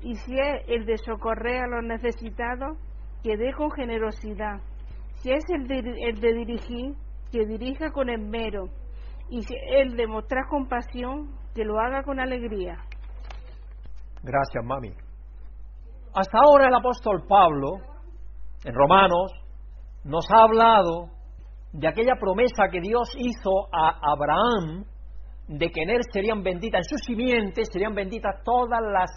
[0.00, 2.78] Y si es el de socorrer a los necesitados,
[3.26, 4.60] que dé con generosidad.
[5.16, 6.94] Si es el de, el de dirigir,
[7.32, 8.66] que dirija con esmero.
[9.28, 12.76] Y si el de mostrar compasión, que lo haga con alegría.
[14.22, 14.92] Gracias, mami.
[16.14, 17.78] Hasta ahora el apóstol Pablo,
[18.64, 19.32] en Romanos,
[20.04, 21.08] nos ha hablado
[21.72, 24.84] de aquella promesa que Dios hizo a Abraham
[25.48, 29.10] de que en él serían benditas, en su simiente serían benditas todas las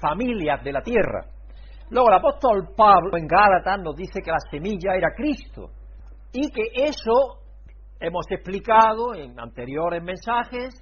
[0.00, 1.33] familias de la tierra.
[1.94, 5.70] Luego el apóstol Pablo en Gálatas nos dice que la semilla era Cristo
[6.32, 7.38] y que eso
[8.00, 10.74] hemos explicado en anteriores mensajes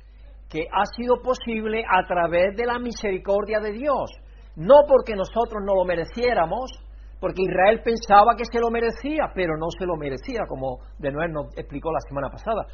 [0.48, 4.10] que ha sido posible a través de la misericordia de Dios,
[4.56, 6.72] no porque nosotros no lo mereciéramos,
[7.20, 11.44] porque Israel pensaba que se lo merecía, pero no se lo merecía, como de nuevo
[11.44, 12.64] nos explicó la semana pasada,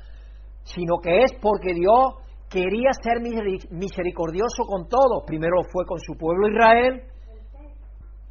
[0.62, 2.14] sino que es porque Dios
[2.48, 5.24] quería ser misericordioso con todos.
[5.27, 7.03] Primero fue con su pueblo Israel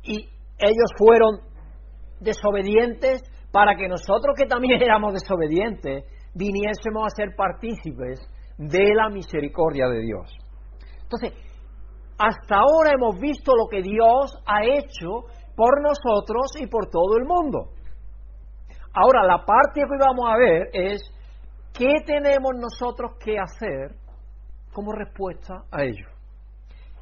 [0.08, 1.42] y ellos fueron
[2.20, 8.20] desobedientes para que nosotros que también éramos desobedientes viniésemos a ser partícipes
[8.58, 10.32] de la misericordia de Dios.
[11.04, 11.34] Entonces,
[12.18, 17.26] hasta ahora hemos visto lo que Dios ha hecho por nosotros y por todo el
[17.26, 17.70] mundo.
[18.94, 21.02] Ahora, la parte que vamos a ver es
[21.74, 23.96] qué tenemos nosotros que hacer
[24.74, 26.17] como respuesta a ello.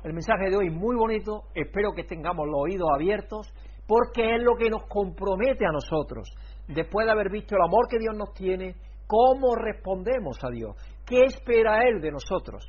[0.05, 3.51] El mensaje de hoy muy bonito, espero que tengamos los oídos abiertos,
[3.87, 6.29] porque es lo que nos compromete a nosotros,
[6.67, 8.75] después de haber visto el amor que Dios nos tiene,
[9.07, 10.75] cómo respondemos a Dios.
[11.07, 12.63] ¿Qué espera Él de nosotros?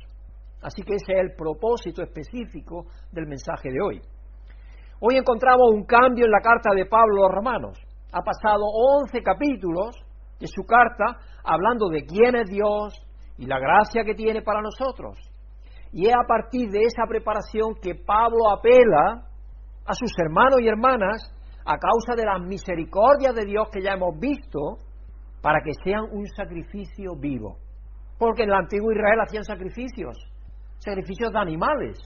[0.63, 4.01] Así que ese es el propósito específico del mensaje de hoy.
[4.99, 7.77] Hoy encontramos un cambio en la carta de Pablo a los romanos.
[8.13, 9.95] Ha pasado 11 capítulos
[10.39, 12.95] de su carta hablando de quién es Dios
[13.37, 15.19] y la gracia que tiene para nosotros.
[15.97, 19.25] Y es a partir de esa preparación que Pablo apela
[19.83, 21.33] a sus hermanos y hermanas
[21.65, 24.77] a causa de las misericordias de Dios que ya hemos visto
[25.41, 27.57] para que sean un sacrificio vivo.
[28.19, 30.15] Porque en el antiguo Israel hacían sacrificios,
[30.77, 31.97] sacrificios de animales.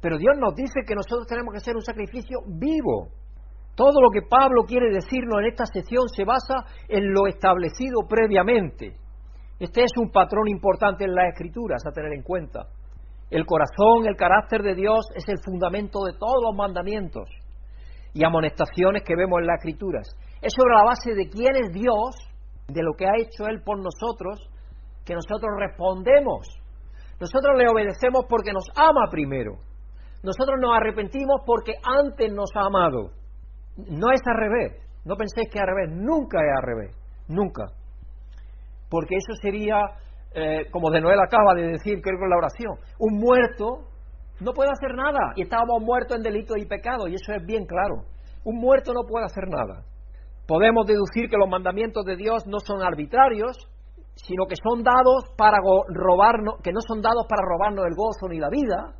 [0.00, 3.08] Pero Dios nos dice que nosotros tenemos que ser un sacrificio vivo.
[3.74, 8.96] Todo lo que Pablo quiere decirnos en esta sección se basa en lo establecido previamente.
[9.60, 12.66] Este es un patrón importante en las escrituras a tener en cuenta.
[13.30, 17.28] El corazón, el carácter de Dios es el fundamento de todos los mandamientos
[18.14, 20.08] y amonestaciones que vemos en las escrituras.
[20.40, 22.14] Es sobre la base de quién es Dios,
[22.68, 24.48] de lo que ha hecho Él por nosotros,
[25.04, 26.46] que nosotros respondemos.
[27.20, 29.56] Nosotros le obedecemos porque nos ama primero.
[30.22, 33.10] Nosotros nos arrepentimos porque antes nos ha amado.
[33.76, 34.82] No es al revés.
[35.04, 35.90] No penséis que al revés.
[35.94, 36.96] Nunca es al revés.
[37.28, 37.64] Nunca.
[38.90, 39.80] Porque eso sería,
[40.34, 43.86] eh, como de Noel acaba de decir, creo que la oración, un muerto
[44.40, 45.32] no puede hacer nada.
[45.36, 47.08] Y estábamos muertos en delitos y pecados.
[47.08, 48.04] Y eso es bien claro.
[48.44, 49.82] Un muerto no puede hacer nada.
[50.46, 53.56] Podemos deducir que los mandamientos de Dios no son arbitrarios,
[54.14, 55.58] sino que son dados para
[55.88, 58.94] robarnos, que no son dados para robarnos el gozo ni la vida,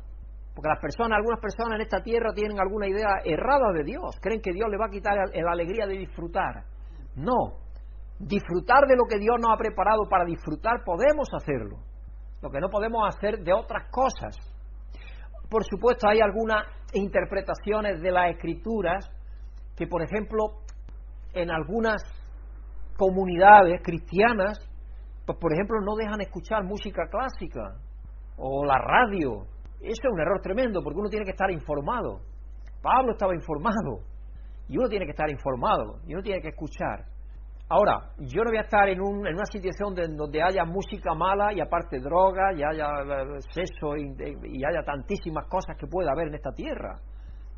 [0.53, 4.41] porque las personas, algunas personas en esta tierra tienen alguna idea errada de Dios, creen
[4.41, 6.65] que Dios le va a quitar la alegría de disfrutar.
[7.15, 7.57] No,
[8.19, 11.77] disfrutar de lo que Dios nos ha preparado para disfrutar podemos hacerlo,
[12.41, 14.35] lo que no podemos hacer de otras cosas.
[15.49, 19.09] Por supuesto, hay algunas interpretaciones de las escrituras
[19.75, 20.59] que, por ejemplo,
[21.33, 22.01] en algunas
[22.97, 24.59] comunidades cristianas,
[25.25, 27.75] pues por ejemplo, no dejan escuchar música clásica
[28.37, 29.45] o la radio
[29.81, 32.21] eso es un error tremendo porque uno tiene que estar informado.
[32.81, 34.01] Pablo estaba informado
[34.67, 37.05] y uno tiene que estar informado y uno tiene que escuchar.
[37.69, 41.51] Ahora, yo no voy a estar en, un, en una situación donde haya música mala
[41.51, 46.35] y aparte droga y haya eh, sexo y, haya tantísimas cosas que pueda haber en
[46.35, 46.97] esta tierra.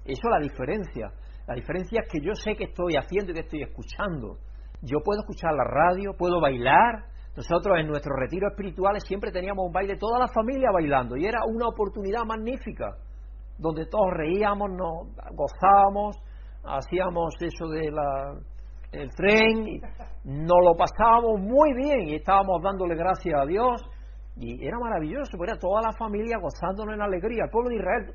[0.04, 1.12] Eso es la diferencia.
[1.48, 4.38] La diferencia es que yo sé que estoy haciendo y que estoy escuchando.
[4.82, 9.72] Yo puedo escuchar la radio, puedo bailar, nosotros en nuestros retiros espirituales siempre teníamos un
[9.72, 12.96] baile, toda la familia bailando, y era una oportunidad magnífica,
[13.60, 16.18] donde todos reíamos, nos gozábamos,
[16.64, 17.94] hacíamos eso del
[18.92, 19.82] el tren, y
[20.24, 23.82] nos lo pasábamos muy bien y estábamos dándole gracias a Dios,
[24.36, 27.44] y era maravilloso, porque era toda la familia gozándonos en alegría.
[27.46, 28.14] El pueblo de Israel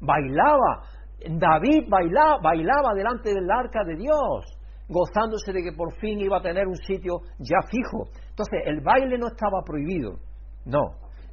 [0.00, 0.82] bailaba,
[1.18, 4.44] David bailaba, bailaba delante del arca de Dios,
[4.88, 8.04] gozándose de que por fin iba a tener un sitio ya fijo.
[8.30, 10.18] Entonces, el baile no estaba prohibido,
[10.66, 10.82] no,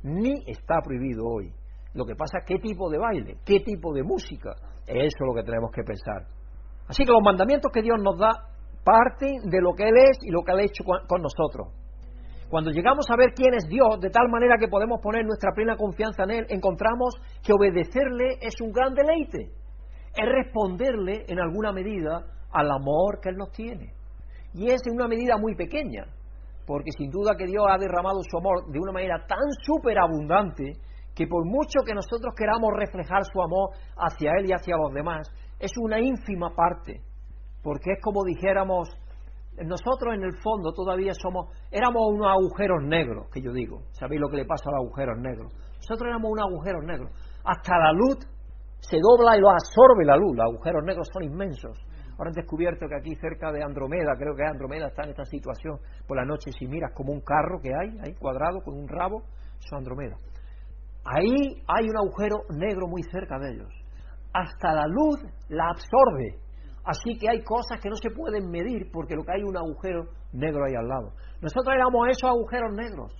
[0.03, 1.51] ni está prohibido hoy.
[1.93, 4.51] Lo que pasa qué tipo de baile, qué tipo de música,
[4.85, 6.27] eso es lo que tenemos que pensar.
[6.87, 8.31] Así que los mandamientos que Dios nos da
[8.89, 11.67] parten de lo que Él es y lo que Él ha hecho con nosotros.
[12.49, 15.77] Cuando llegamos a ver quién es Dios, de tal manera que podemos poner nuestra plena
[15.77, 19.51] confianza en Él, encontramos que obedecerle es un gran deleite.
[20.17, 23.93] Es responderle en alguna medida al amor que Él nos tiene.
[24.55, 26.05] Y es en una medida muy pequeña,
[26.65, 30.73] porque sin duda que Dios ha derramado su amor de una manera tan superabundante
[31.13, 35.29] que por mucho que nosotros queramos reflejar su amor hacia Él y hacia los demás,
[35.59, 37.01] es una ínfima parte,
[37.63, 38.89] porque es como dijéramos,
[39.65, 44.29] nosotros en el fondo todavía somos, éramos unos agujeros negros, que yo digo, ¿sabéis lo
[44.29, 45.53] que le pasa a los agujeros negros?
[45.77, 47.11] Nosotros éramos unos agujeros negros,
[47.43, 48.17] hasta la luz
[48.79, 51.77] se dobla y lo absorbe la luz, los agujeros negros son inmensos.
[52.17, 55.79] Ahora han descubierto que aquí cerca de Andromeda, creo que Andromeda está en esta situación
[56.05, 59.23] por la noche, si miras como un carro que hay, ahí cuadrado con un rabo,
[59.57, 60.15] eso es Andromeda.
[61.05, 63.71] Ahí hay un agujero negro muy cerca de ellos.
[64.33, 66.39] Hasta la luz la absorbe
[66.89, 70.09] Así que hay cosas que no se pueden medir porque lo que hay un agujero
[70.33, 71.13] negro ahí al lado.
[71.39, 73.13] Nosotros éramos esos agujeros negros,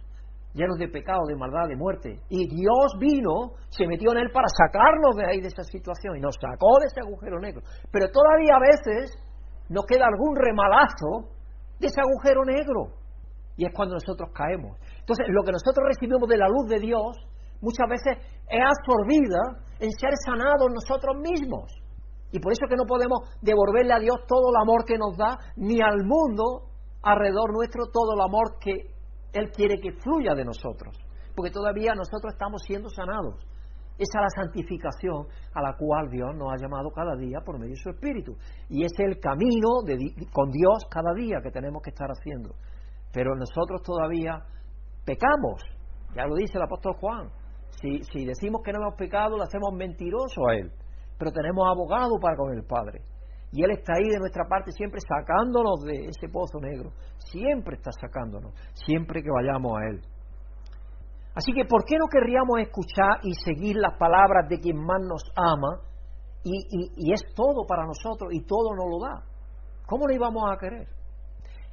[0.57, 2.17] llenos de pecado, de maldad, de muerte.
[2.29, 6.19] Y Dios vino, se metió en él para sacarnos de ahí, de esa situación, y
[6.19, 7.61] nos sacó de ese agujero negro.
[7.91, 9.13] Pero todavía a veces
[9.69, 11.29] nos queda algún remalazo
[11.77, 12.97] de ese agujero negro.
[13.55, 14.81] Y es cuando nosotros caemos.
[14.97, 17.21] Entonces, lo que nosotros recibimos de la luz de Dios
[17.61, 18.17] muchas veces
[18.49, 21.69] es absorbida en ser sanados nosotros mismos.
[22.31, 25.37] Y por eso que no podemos devolverle a Dios todo el amor que nos da,
[25.55, 26.69] ni al mundo
[27.01, 28.93] alrededor nuestro todo el amor que
[29.33, 30.95] Él quiere que fluya de nosotros.
[31.35, 33.35] Porque todavía nosotros estamos siendo sanados.
[33.97, 37.73] Esa es la santificación a la cual Dios nos ha llamado cada día por medio
[37.73, 38.33] de su Espíritu.
[38.69, 39.81] Y es el camino
[40.31, 42.55] con Dios cada día que tenemos que estar haciendo.
[43.11, 44.39] Pero nosotros todavía
[45.03, 45.61] pecamos.
[46.15, 47.29] Ya lo dice el apóstol Juan.
[47.81, 50.71] Si, si decimos que no hemos pecado, lo hacemos mentiroso a Él
[51.19, 53.03] pero tenemos abogado para con el Padre.
[53.51, 56.91] Y Él está ahí de nuestra parte siempre sacándonos de ese pozo negro.
[57.17, 60.01] Siempre está sacándonos, siempre que vayamos a Él.
[61.35, 65.23] Así que, ¿por qué no querríamos escuchar y seguir las palabras de quien más nos
[65.35, 65.81] ama
[66.43, 66.55] y,
[66.95, 69.23] y es todo para nosotros y todo nos lo da?
[69.85, 70.87] ¿Cómo lo íbamos a querer?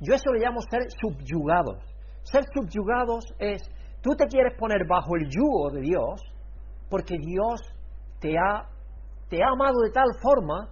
[0.01, 1.79] Yo eso le llamo ser subyugados.
[2.23, 3.63] Ser subyugados es,
[4.03, 6.21] tú te quieres poner bajo el yugo de Dios
[6.91, 7.61] porque Dios
[8.21, 8.76] te ha
[9.29, 10.71] te ha amado de tal forma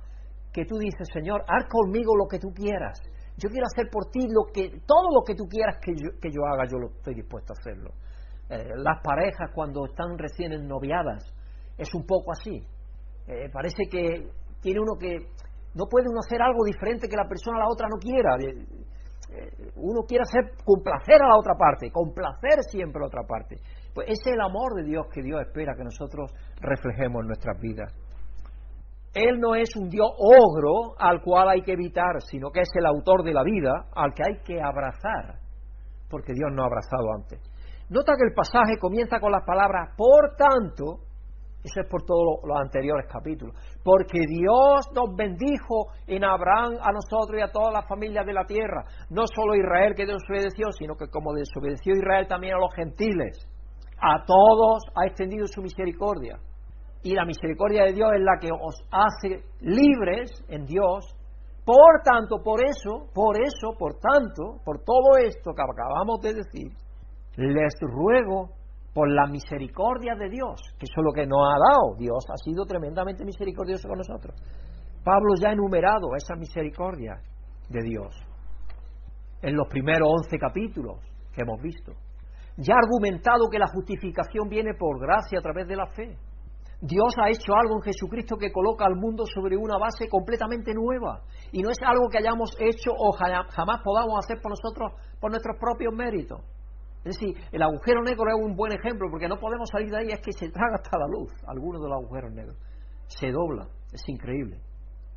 [0.53, 3.01] que tú dices, Señor, haz conmigo lo que tú quieras.
[3.37, 6.31] Yo quiero hacer por ti lo que, todo lo que tú quieras que yo, que
[6.31, 7.91] yo haga, yo lo estoy dispuesto a hacerlo.
[8.49, 11.25] Eh, las parejas cuando están recién ennoviadas
[11.77, 12.63] es un poco así.
[13.27, 15.17] Eh, parece que tiene uno que
[15.75, 18.37] no puede uno hacer algo diferente que la persona a la otra no quiera.
[18.39, 23.57] Eh, uno quiere hacer complacer a la otra parte, complacer siempre a la otra parte.
[23.93, 27.59] Pues ese es el amor de Dios que Dios espera que nosotros reflejemos en nuestras
[27.59, 27.93] vidas.
[29.15, 32.85] Él no es un Dios ogro al cual hay que evitar, sino que es el
[32.85, 35.39] autor de la vida al que hay que abrazar,
[36.11, 37.41] porque Dios no ha abrazado antes.
[37.91, 41.05] Nota que el pasaje comienza con las palabras, por tanto,
[41.63, 47.39] eso es por todos los anteriores capítulos, porque Dios nos bendijo en Abraham a nosotros
[47.39, 50.97] y a todas las familias de la tierra, no solo a Israel que desobedeció, sino
[50.97, 53.49] que como desobedeció Israel también a los gentiles,
[53.97, 56.37] a todos ha extendido su misericordia
[57.05, 61.05] y la misericordia de Dios es la que os hace libres en Dios.
[61.65, 66.73] Por tanto, por eso, por eso, por tanto, por todo esto que acabamos de decir,
[67.37, 68.51] les ruego
[68.95, 71.97] por la misericordia de Dios, que eso es lo que nos ha dado.
[71.99, 74.35] Dios ha sido tremendamente misericordioso con nosotros.
[75.05, 77.21] Pablo ya ha enumerado esa misericordia
[77.69, 78.15] de Dios
[79.43, 81.01] en los primeros once capítulos
[81.35, 81.93] que hemos visto.
[82.57, 86.17] Ya ha argumentado que la justificación viene por gracia a través de la fe.
[86.81, 91.23] Dios ha hecho algo en Jesucristo que coloca al mundo sobre una base completamente nueva.
[91.53, 95.57] Y no es algo que hayamos hecho o jamás podamos hacer por nosotros, por nuestros
[95.59, 96.41] propios méritos.
[97.05, 100.09] Es decir, el agujero negro es un buen ejemplo, porque no podemos salir de ahí,
[100.09, 102.57] es que se traga hasta la luz, algunos de los agujeros negros.
[103.09, 104.59] Se dobla, es increíble.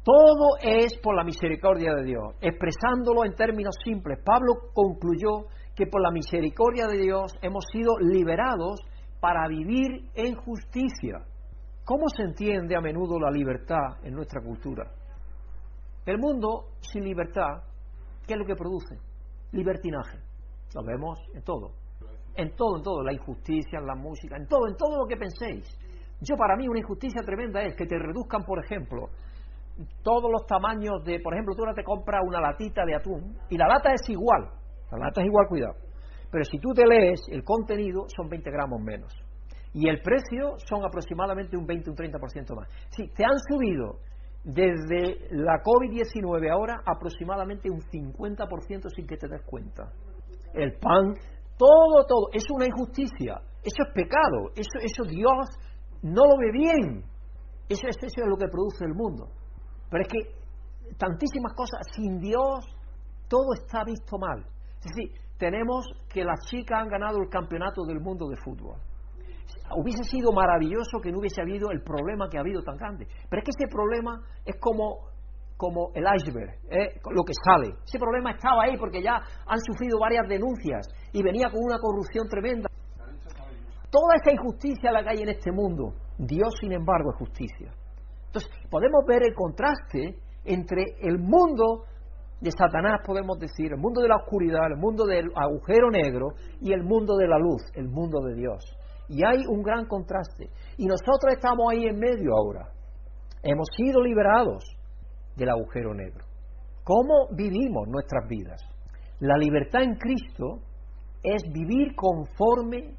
[0.04, 2.36] Todo es por la misericordia de Dios.
[2.42, 8.82] Expresándolo en términos simples, Pablo concluyó que por la misericordia de Dios hemos sido liberados
[9.22, 11.26] para vivir en justicia.
[11.88, 14.92] ¿Cómo se entiende a menudo la libertad en nuestra cultura?
[16.06, 17.64] El mundo sin libertad,
[18.28, 18.98] ¿qué es lo que produce?
[19.54, 20.20] Libertinaje.
[20.76, 21.72] Lo vemos en todo.
[22.36, 23.04] En todo, en todo.
[23.04, 25.64] La injusticia, en la música, en todo, en todo lo que penséis.
[26.20, 29.08] Yo para mí una injusticia tremenda es que te reduzcan, por ejemplo,
[30.04, 33.58] todos los tamaños de, por ejemplo, tú ahora te compras una latita de atún y
[33.58, 34.50] la lata es igual,
[34.92, 35.76] la lata es igual, cuidado.
[36.30, 39.27] Pero si tú te lees el contenido, son 20 gramos menos.
[39.78, 42.68] Y el precio son aproximadamente un 20, un 30% más.
[42.90, 44.00] Sí, te han subido
[44.44, 49.94] desde la COVID-19 ahora aproximadamente un 50% sin que te des cuenta.
[50.56, 51.14] El pan,
[51.60, 55.46] todo, todo, es una injusticia, eso es pecado, eso, eso Dios
[56.02, 57.04] no lo ve bien.
[57.70, 59.28] Eso, eso es lo que produce el mundo.
[59.92, 62.66] Pero es que tantísimas cosas, sin Dios,
[63.30, 64.44] todo está visto mal.
[64.80, 68.80] Es decir, tenemos que las chicas han ganado el campeonato del mundo de fútbol.
[69.76, 73.08] Hubiese sido maravilloso que no hubiese habido el problema que ha habido tan grande.
[73.30, 75.10] Pero es que ese problema es como,
[75.58, 77.00] como el iceberg, ¿eh?
[77.12, 77.76] lo que sale.
[77.86, 82.28] Ese problema estaba ahí porque ya han sufrido varias denuncias y venía con una corrupción
[82.30, 82.70] tremenda.
[83.90, 87.72] Toda esa injusticia la que hay en este mundo, Dios sin embargo es justicia.
[88.28, 91.86] Entonces, podemos ver el contraste entre el mundo
[92.40, 96.30] de Satanás, podemos decir, el mundo de la oscuridad, el mundo del agujero negro
[96.62, 98.64] y el mundo de la luz, el mundo de Dios.
[99.10, 100.50] Y hay un gran contraste.
[100.78, 102.70] Y nosotros estamos ahí en medio ahora.
[103.44, 104.64] Hemos sido liberados
[105.36, 106.26] del agujero negro.
[106.84, 108.62] ¿Cómo vivimos nuestras vidas?
[109.20, 110.60] La libertad en Cristo
[111.24, 112.96] es vivir conforme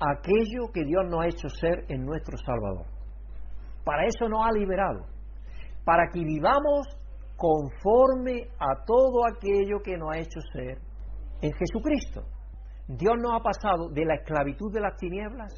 [0.00, 2.86] a aquello que Dios nos ha hecho ser en nuestro Salvador.
[3.84, 5.06] Para eso nos ha liberado.
[5.84, 6.86] Para que vivamos
[7.36, 10.78] conforme a todo aquello que nos ha hecho ser
[11.40, 12.22] en Jesucristo.
[12.88, 15.52] Dios nos ha pasado de la esclavitud de las tinieblas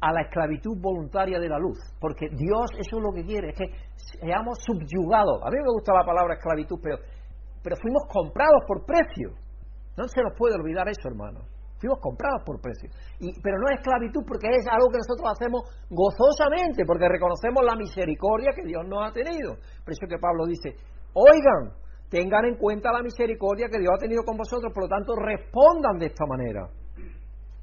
[0.00, 3.58] a la esclavitud voluntaria de la luz, porque Dios eso es lo que quiere, es
[3.58, 3.66] que
[3.96, 5.42] seamos subyugados.
[5.42, 6.98] A mí me gusta la palabra esclavitud, pero,
[7.62, 9.34] pero fuimos comprados por precio.
[9.96, 11.42] No se nos puede olvidar eso, hermanos.
[11.80, 12.90] Fuimos comprados por precio.
[13.18, 17.74] Y, pero no es esclavitud porque es algo que nosotros hacemos gozosamente, porque reconocemos la
[17.74, 19.58] misericordia que Dios nos ha tenido.
[19.82, 20.74] Por eso que Pablo dice,
[21.14, 21.74] oigan,
[22.08, 25.98] tengan en cuenta la misericordia que Dios ha tenido con vosotros, por lo tanto respondan
[25.98, 26.68] de esta manera.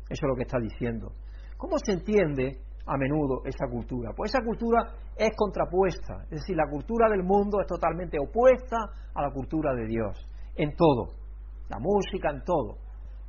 [0.09, 1.11] Eso es lo que está diciendo.
[1.57, 4.11] ¿Cómo se entiende a menudo esa cultura?
[4.15, 8.77] Pues esa cultura es contrapuesta, es decir, la cultura del mundo es totalmente opuesta
[9.13, 11.13] a la cultura de Dios, en todo,
[11.69, 12.77] la música, en todo.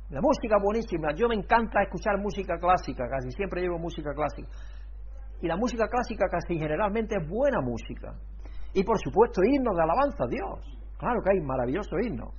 [0.09, 4.47] La música buenísima, yo me encanta escuchar música clásica, casi siempre llevo música clásica.
[5.41, 8.15] Y la música clásica casi generalmente es buena música.
[8.73, 10.77] Y por supuesto himnos de alabanza a Dios.
[10.97, 12.31] Claro que hay maravilloso himno.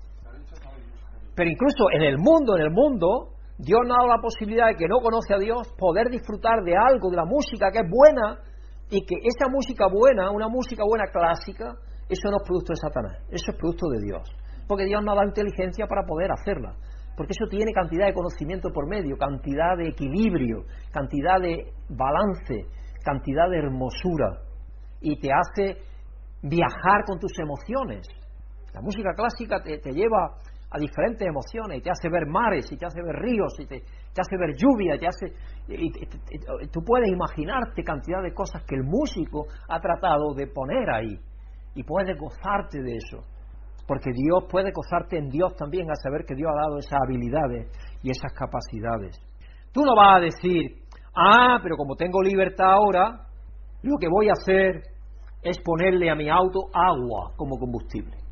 [1.35, 4.77] Pero incluso en el mundo, en el mundo, Dios nos ha dado la posibilidad de
[4.77, 8.39] que no conoce a Dios poder disfrutar de algo, de la música que es buena,
[8.91, 11.77] y que esa música buena, una música buena clásica,
[12.09, 14.23] eso no es producto de Satanás, eso es producto de Dios.
[14.67, 16.75] Porque Dios nos da inteligencia para poder hacerla.
[17.17, 22.67] Porque eso tiene cantidad de conocimiento por medio, cantidad de equilibrio, cantidad de balance,
[23.05, 24.41] cantidad de hermosura.
[25.01, 25.79] Y te hace
[26.43, 28.07] viajar con tus emociones.
[28.79, 30.37] La música clásica te, lleva
[30.71, 34.55] a diferentes emociones te hace ver mares y te hace ver ríos te, hace ver
[34.55, 35.27] lluvia y te hace
[36.71, 41.19] tú puedes imaginarte cantidad de cosas que el músico ha tratado de poner ahí
[41.75, 43.25] y puedes gozarte de eso
[43.89, 47.67] porque Dios puede gozarte en Dios también a saber que Dios ha dado esas habilidades
[48.03, 49.19] y esas capacidades.
[49.73, 50.85] Tú no vas a decir
[51.17, 53.27] ah pero como tengo libertad ahora
[53.83, 54.83] lo que voy a hacer
[55.43, 58.28] es ponerle a mi auto agua como combustible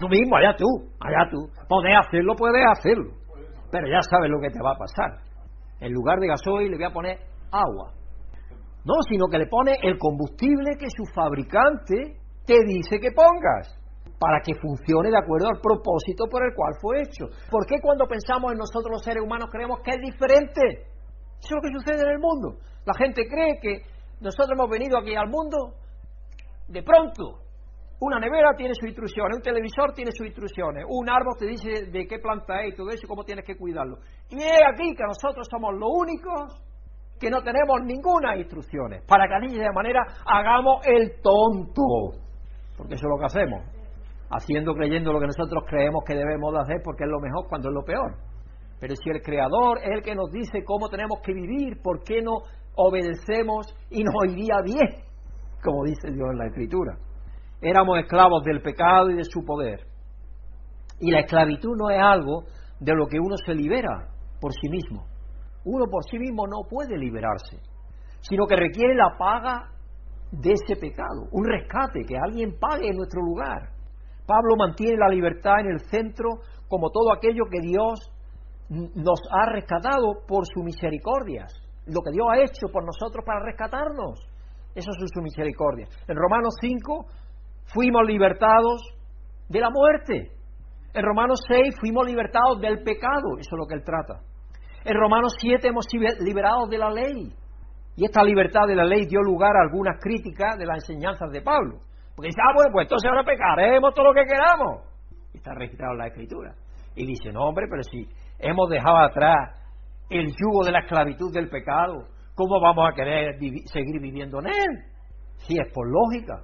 [0.00, 0.64] Tú mismo, allá tú,
[0.98, 1.46] allá tú.
[1.68, 3.12] Puedes hacerlo, puedes hacerlo.
[3.70, 5.20] Pero ya sabes lo que te va a pasar.
[5.78, 7.18] En lugar de gasoil le voy a poner
[7.52, 7.92] agua.
[8.82, 13.76] No, sino que le pone el combustible que su fabricante te dice que pongas
[14.18, 17.26] para que funcione de acuerdo al propósito por el cual fue hecho.
[17.50, 20.88] ¿Por qué cuando pensamos en nosotros los seres humanos creemos que es diferente?
[21.40, 22.56] Eso es lo que sucede en el mundo.
[22.86, 23.82] La gente cree que
[24.20, 25.74] nosotros hemos venido aquí al mundo
[26.68, 27.49] de pronto
[28.00, 32.06] una nevera tiene sus instrucciones, un televisor tiene sus instrucciones, un árbol te dice de
[32.06, 33.98] qué planta es y todo eso y cómo tienes que cuidarlo.
[34.30, 36.62] Y es aquí que nosotros somos los únicos
[37.20, 42.16] que no tenemos ninguna instrucciones, para que de esa manera hagamos el tonto,
[42.78, 43.60] porque eso es lo que hacemos,
[44.30, 47.68] haciendo, creyendo lo que nosotros creemos que debemos de hacer porque es lo mejor cuando
[47.68, 48.16] es lo peor.
[48.80, 52.22] Pero si el Creador es el que nos dice cómo tenemos que vivir, ¿por qué
[52.22, 52.32] no
[52.76, 55.04] obedecemos y nos iría bien?
[55.62, 56.96] Como dice Dios en la Escritura
[57.60, 59.80] éramos esclavos del pecado y de su poder.
[61.00, 62.44] Y la esclavitud no es algo
[62.78, 64.08] de lo que uno se libera
[64.40, 65.06] por sí mismo.
[65.64, 67.58] Uno por sí mismo no puede liberarse,
[68.20, 69.68] sino que requiere la paga
[70.30, 73.70] de ese pecado, un rescate, que alguien pague en nuestro lugar.
[74.26, 76.28] Pablo mantiene la libertad en el centro
[76.68, 78.10] como todo aquello que Dios
[78.68, 81.52] nos ha rescatado por sus misericordias.
[81.86, 84.20] lo que Dios ha hecho por nosotros para rescatarnos.
[84.76, 85.88] Eso es su misericordia.
[86.06, 87.06] En Romanos 5
[87.72, 88.82] fuimos libertados
[89.48, 90.30] de la muerte.
[90.92, 93.38] En Romanos 6 fuimos libertados del pecado.
[93.38, 94.20] Eso es lo que él trata.
[94.84, 97.32] En Romanos 7 hemos sido liberados de la ley.
[97.96, 101.42] Y esta libertad de la ley dio lugar a algunas críticas de las enseñanzas de
[101.42, 101.80] Pablo.
[102.16, 104.82] Porque dice, ah, bueno, pues entonces ahora pecaremos todo lo que queramos.
[105.32, 106.54] Y está registrado en la Escritura.
[106.96, 108.08] Y dice, no, hombre, pero si
[108.38, 109.56] hemos dejado atrás
[110.08, 114.84] el yugo de la esclavitud del pecado, ¿cómo vamos a querer seguir viviendo en él?
[115.46, 116.42] Si es por lógica.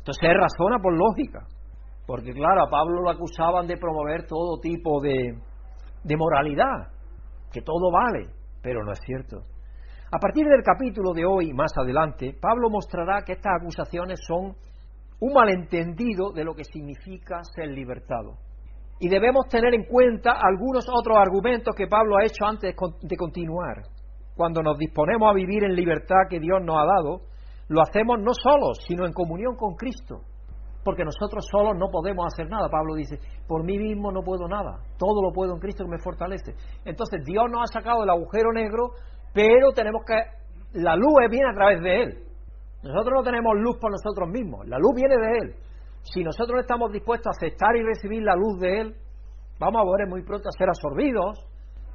[0.00, 1.46] Entonces él razona por lógica.
[2.06, 5.38] Porque claro, a Pablo lo acusaban de promover todo tipo de,
[6.02, 6.88] de moralidad,
[7.52, 8.30] que todo vale,
[8.62, 9.44] pero no es cierto.
[10.12, 14.56] A partir del capítulo de hoy, más adelante, Pablo mostrará que estas acusaciones son
[15.20, 18.38] un malentendido de lo que significa ser libertado.
[18.98, 23.82] Y debemos tener en cuenta algunos otros argumentos que Pablo ha hecho antes de continuar.
[24.34, 27.20] Cuando nos disponemos a vivir en libertad que Dios nos ha dado,
[27.70, 30.22] lo hacemos no solos, sino en comunión con Cristo.
[30.82, 32.68] Porque nosotros solos no podemos hacer nada.
[32.68, 34.82] Pablo dice, por mí mismo no puedo nada.
[34.98, 36.52] Todo lo puedo en Cristo que me fortalece.
[36.84, 38.90] Entonces Dios nos ha sacado del agujero negro,
[39.32, 40.14] pero tenemos que...
[40.80, 42.24] La luz viene a través de Él.
[42.82, 44.66] Nosotros no tenemos luz por nosotros mismos.
[44.66, 45.54] La luz viene de Él.
[46.02, 48.94] Si nosotros estamos dispuestos a aceptar y recibir la luz de Él,
[49.60, 51.46] vamos a volver muy pronto a ser absorbidos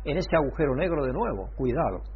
[0.06, 1.50] en ese agujero negro de nuevo.
[1.58, 2.15] Cuidado.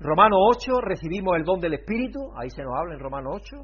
[0.00, 3.56] Romano 8, recibimos el don del Espíritu, ahí se nos habla en Romano 8,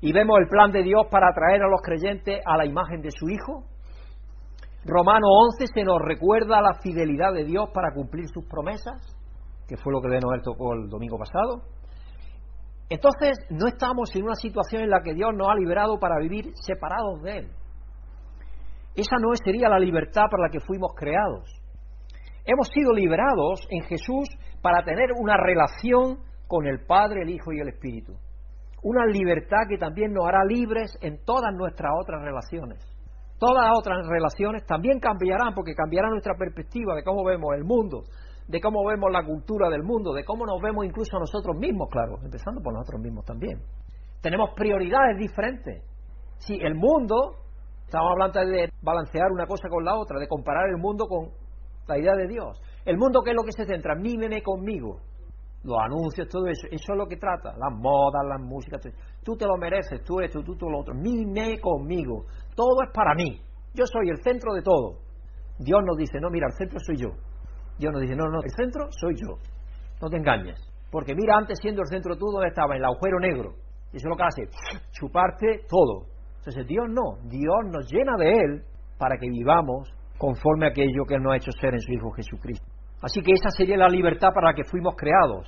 [0.00, 3.12] y vemos el plan de Dios para atraer a los creyentes a la imagen de
[3.12, 3.62] su Hijo.
[4.84, 9.00] Romano 11 se nos recuerda la fidelidad de Dios para cumplir sus promesas,
[9.68, 11.62] que fue lo que de Noel tocó el domingo pasado.
[12.88, 16.50] Entonces, no estamos en una situación en la que Dios nos ha liberado para vivir
[16.54, 17.48] separados de Él.
[18.96, 21.48] Esa no sería la libertad para la que fuimos creados.
[22.44, 24.28] Hemos sido liberados en Jesús
[24.66, 28.14] para tener una relación con el Padre, el Hijo y el Espíritu.
[28.82, 32.84] Una libertad que también nos hará libres en todas nuestras otras relaciones.
[33.38, 38.02] Todas otras relaciones también cambiarán porque cambiará nuestra perspectiva de cómo vemos el mundo,
[38.48, 41.88] de cómo vemos la cultura del mundo, de cómo nos vemos incluso a nosotros mismos,
[41.88, 43.62] claro, empezando por nosotros mismos también.
[44.20, 45.84] Tenemos prioridades diferentes.
[46.38, 47.36] Si el mundo,
[47.84, 51.28] estamos hablando de balancear una cosa con la otra, de comparar el mundo con
[51.86, 52.60] la idea de Dios.
[52.86, 53.96] El mundo, ¿qué es lo que se centra?
[53.96, 55.00] Mímeme conmigo.
[55.64, 57.50] Los anuncios, todo eso, eso es lo que trata.
[57.58, 58.80] Las modas, las músicas,
[59.24, 60.94] tú te lo mereces, tú esto, tú, tú lo otro.
[60.94, 62.26] Mime conmigo.
[62.54, 63.40] Todo es para mí.
[63.74, 65.00] Yo soy el centro de todo.
[65.58, 67.08] Dios nos dice, no, mira, el centro soy yo.
[67.76, 69.36] Dios nos dice, no, no, el centro soy yo.
[70.00, 70.60] No te engañes.
[70.92, 72.76] Porque mira, antes siendo el centro tú, ¿dónde estaba?
[72.76, 73.54] En el agujero negro.
[73.92, 74.42] Y eso es lo que hace,
[74.92, 76.06] chuparte todo.
[76.38, 78.62] Entonces Dios no, Dios nos llena de Él
[78.98, 82.75] para que vivamos conforme a aquello que nos ha hecho ser en su Hijo Jesucristo.
[83.02, 85.46] Así que esa sería la libertad para la que fuimos creados.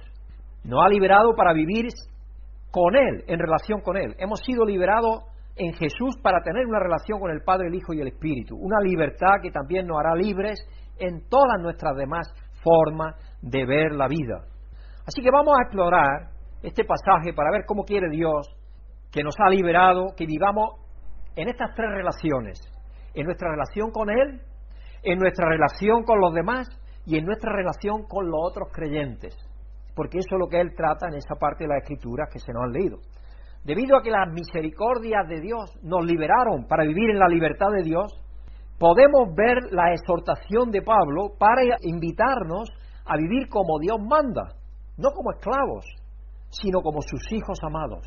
[0.64, 1.86] Nos ha liberado para vivir
[2.70, 4.14] con Él, en relación con Él.
[4.18, 5.22] Hemos sido liberados
[5.57, 8.57] en Jesús para tener una relación con el Padre, el Hijo y el Espíritu.
[8.57, 10.59] Una libertad que también nos hará libres
[10.99, 12.28] en todas nuestras demás
[12.62, 14.44] formas de ver la vida.
[15.07, 16.30] Así que vamos a explorar
[16.62, 18.46] este pasaje para ver cómo quiere Dios
[19.11, 20.80] que nos ha liberado, que vivamos
[21.34, 22.61] en estas tres relaciones.
[23.14, 24.40] En nuestra relación con Él,
[25.03, 26.68] en nuestra relación con los demás
[27.09, 29.34] y en nuestra relación con los otros creyentes.
[29.96, 32.52] Porque eso es lo que Él trata en esa parte de las escrituras que se
[32.52, 32.98] nos han leído.
[33.64, 37.82] Debido a que las misericordias de Dios nos liberaron para vivir en la libertad de
[37.82, 38.12] Dios,
[38.78, 42.68] podemos ver la exhortación de Pablo para invitarnos
[43.06, 44.54] a vivir como Dios manda,
[44.98, 45.86] no como esclavos,
[46.50, 48.06] sino como sus hijos amados.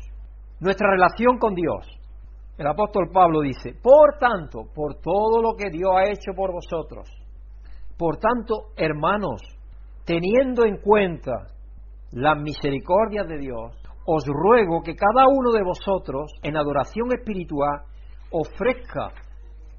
[0.60, 1.88] Nuestra relación con Dios.
[2.56, 7.10] El apóstol Pablo dice, por tanto, por todo lo que Dios ha hecho por vosotros,
[8.02, 9.40] por tanto, hermanos,
[10.04, 11.46] teniendo en cuenta
[12.10, 17.82] las misericordias de Dios, os ruego que cada uno de vosotros, en adoración espiritual,
[18.32, 19.12] ofrezca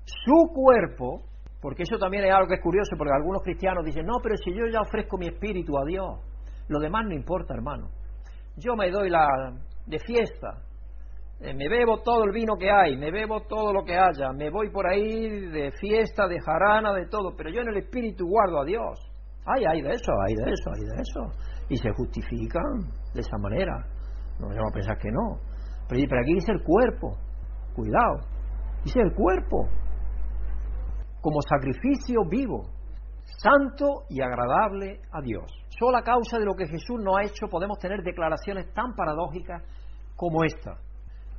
[0.05, 1.23] su cuerpo,
[1.61, 4.53] porque eso también es algo que es curioso, porque algunos cristianos dicen, no, pero si
[4.53, 6.21] yo ya ofrezco mi espíritu a Dios,
[6.69, 7.89] lo demás no importa, hermano.
[8.55, 9.27] Yo me doy la
[9.85, 10.61] de fiesta,
[11.43, 14.49] eh, me bebo todo el vino que hay, me bebo todo lo que haya, me
[14.49, 18.61] voy por ahí de fiesta, de jarana, de todo, pero yo en el espíritu guardo
[18.61, 18.99] a Dios.
[19.45, 21.65] Ay, hay de eso, hay de eso, hay de eso.
[21.67, 22.79] Y se justifican
[23.13, 23.75] de esa manera.
[24.39, 25.37] No vamos a pensar que no.
[25.89, 27.17] Pero, aquí dice el cuerpo.
[27.75, 28.19] Cuidado.
[28.85, 29.67] Dice el cuerpo
[31.21, 32.63] como sacrificio vivo,
[33.23, 35.45] santo y agradable a Dios.
[35.79, 39.63] Solo a causa de lo que Jesús nos ha hecho podemos tener declaraciones tan paradójicas
[40.17, 40.77] como esta,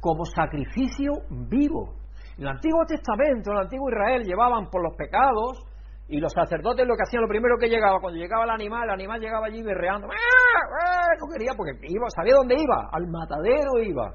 [0.05, 1.13] como sacrificio
[1.49, 1.95] vivo.
[2.37, 5.65] En el Antiguo Testamento, en el Antiguo Israel, llevaban por los pecados
[6.09, 8.91] y los sacerdotes lo que hacían, lo primero que llegaba, cuando llegaba el animal, el
[8.91, 10.13] animal llegaba allí berreando, ¡Ah!
[10.13, 11.17] ¡eh!
[11.19, 14.13] no quería porque iba, sabía dónde iba, al matadero iba.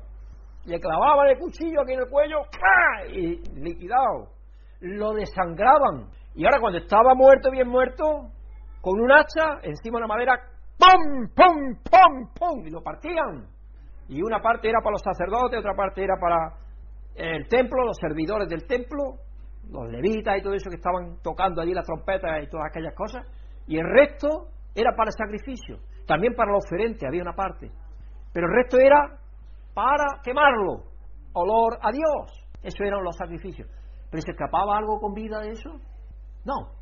[0.65, 2.41] Le clavaban el cuchillo aquí en el cuello
[3.11, 4.29] y liquidado.
[4.81, 6.11] Lo desangraban.
[6.35, 8.29] Y ahora cuando estaba muerto, bien muerto,
[8.81, 10.39] con un hacha encima de la madera,
[10.77, 12.67] ¡pum, pum, pum, pum!
[12.67, 13.58] Y lo partían.
[14.09, 16.57] Y una parte era para los sacerdotes, otra parte era para
[17.15, 19.19] el templo, los servidores del templo,
[19.69, 23.25] los levitas y todo eso que estaban tocando allí las trompetas y todas aquellas cosas.
[23.67, 25.77] Y el resto era para el sacrificio.
[26.07, 27.71] También para los oferentes había una parte.
[28.33, 29.19] Pero el resto era
[29.75, 30.85] para quemarlo.
[31.33, 32.49] Olor a Dios.
[32.63, 33.69] Eso eran los sacrificios.
[34.09, 35.69] ¿Pero se escapaba algo con vida de eso?
[36.45, 36.73] No.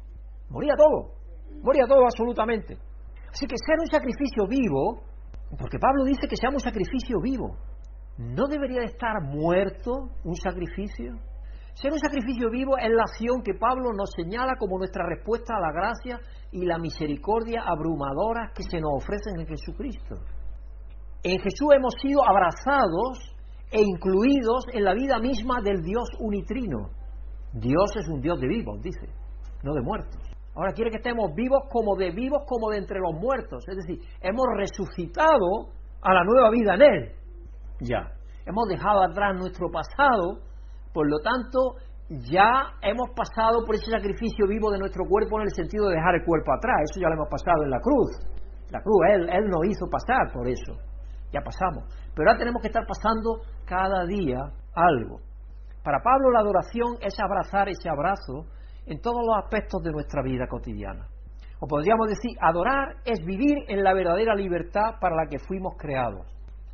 [0.50, 1.12] Moría todo.
[1.62, 2.78] Moría todo absolutamente.
[3.30, 5.04] Así que ser un sacrificio vivo,
[5.56, 7.58] porque Pablo dice que sea un sacrificio vivo,
[8.18, 11.16] ¿no debería de estar muerto un sacrificio?
[11.74, 15.62] Ser un sacrificio vivo es la acción que Pablo nos señala como nuestra respuesta a
[15.62, 16.20] la gracia
[16.52, 20.16] y la misericordia abrumadora que se nos ofrecen en Jesucristo.
[21.24, 23.36] En Jesús hemos sido abrazados
[23.70, 26.90] e incluidos en la vida misma del Dios unitrino.
[27.54, 29.08] Dios es un Dios de vivos, dice,
[29.64, 30.27] no de muertos.
[30.58, 33.64] Ahora quiere que estemos vivos como de vivos como de entre los muertos.
[33.70, 35.70] Es decir, hemos resucitado
[36.02, 37.12] a la nueva vida en Él.
[37.82, 38.10] Ya.
[38.44, 40.42] Hemos dejado atrás nuestro pasado,
[40.94, 41.78] por lo tanto,
[42.10, 46.16] ya hemos pasado por ese sacrificio vivo de nuestro cuerpo en el sentido de dejar
[46.16, 46.90] el cuerpo atrás.
[46.90, 48.18] Eso ya lo hemos pasado en la cruz.
[48.72, 50.74] La cruz, Él, él nos hizo pasar por eso.
[51.32, 51.86] Ya pasamos.
[52.16, 54.42] Pero ahora tenemos que estar pasando cada día
[54.74, 55.20] algo.
[55.84, 58.57] Para Pablo la adoración es abrazar ese abrazo
[58.88, 61.08] en todos los aspectos de nuestra vida cotidiana.
[61.60, 66.26] O podríamos decir, adorar es vivir en la verdadera libertad para la que fuimos creados.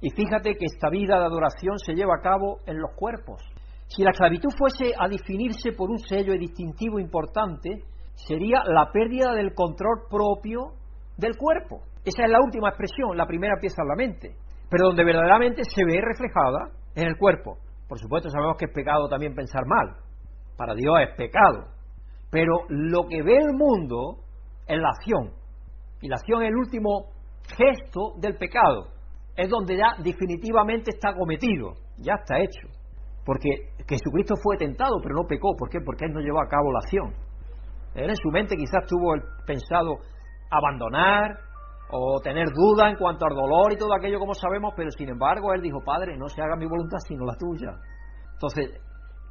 [0.02, 3.42] Y fíjate que esta vida de adoración se lleva a cabo en los cuerpos.
[3.88, 7.84] Si la esclavitud fuese a definirse por un sello distintivo importante,
[8.16, 10.74] sería la pérdida del control propio
[11.18, 11.84] del cuerpo.
[12.04, 14.36] Esa es la última expresión, la primera pieza en la mente,
[14.70, 17.58] pero donde verdaderamente se ve reflejada en el cuerpo.
[17.88, 19.96] Por supuesto sabemos que es pecado también pensar mal.
[20.58, 21.68] Para Dios es pecado.
[22.34, 24.18] Pero lo que ve el mundo
[24.66, 25.30] es la acción.
[26.02, 27.12] Y la acción es el último
[27.56, 28.88] gesto del pecado.
[29.36, 32.68] Es donde ya definitivamente está cometido, ya está hecho.
[33.24, 35.56] Porque Jesucristo fue tentado, pero no pecó.
[35.56, 35.78] ¿Por qué?
[35.86, 37.14] Porque Él no llevó a cabo la acción.
[37.94, 39.14] Él en su mente quizás tuvo
[39.46, 39.98] pensado
[40.50, 41.38] abandonar
[41.92, 45.54] o tener duda en cuanto al dolor y todo aquello como sabemos, pero sin embargo
[45.54, 47.78] Él dijo, Padre, no se haga mi voluntad sino la tuya.
[48.34, 48.82] Entonces,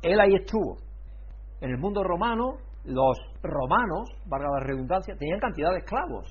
[0.02, 0.76] Él ahí estuvo.
[1.60, 6.26] En el mundo romano, los romanos, valga la redundancia, tenían cantidad de esclavos.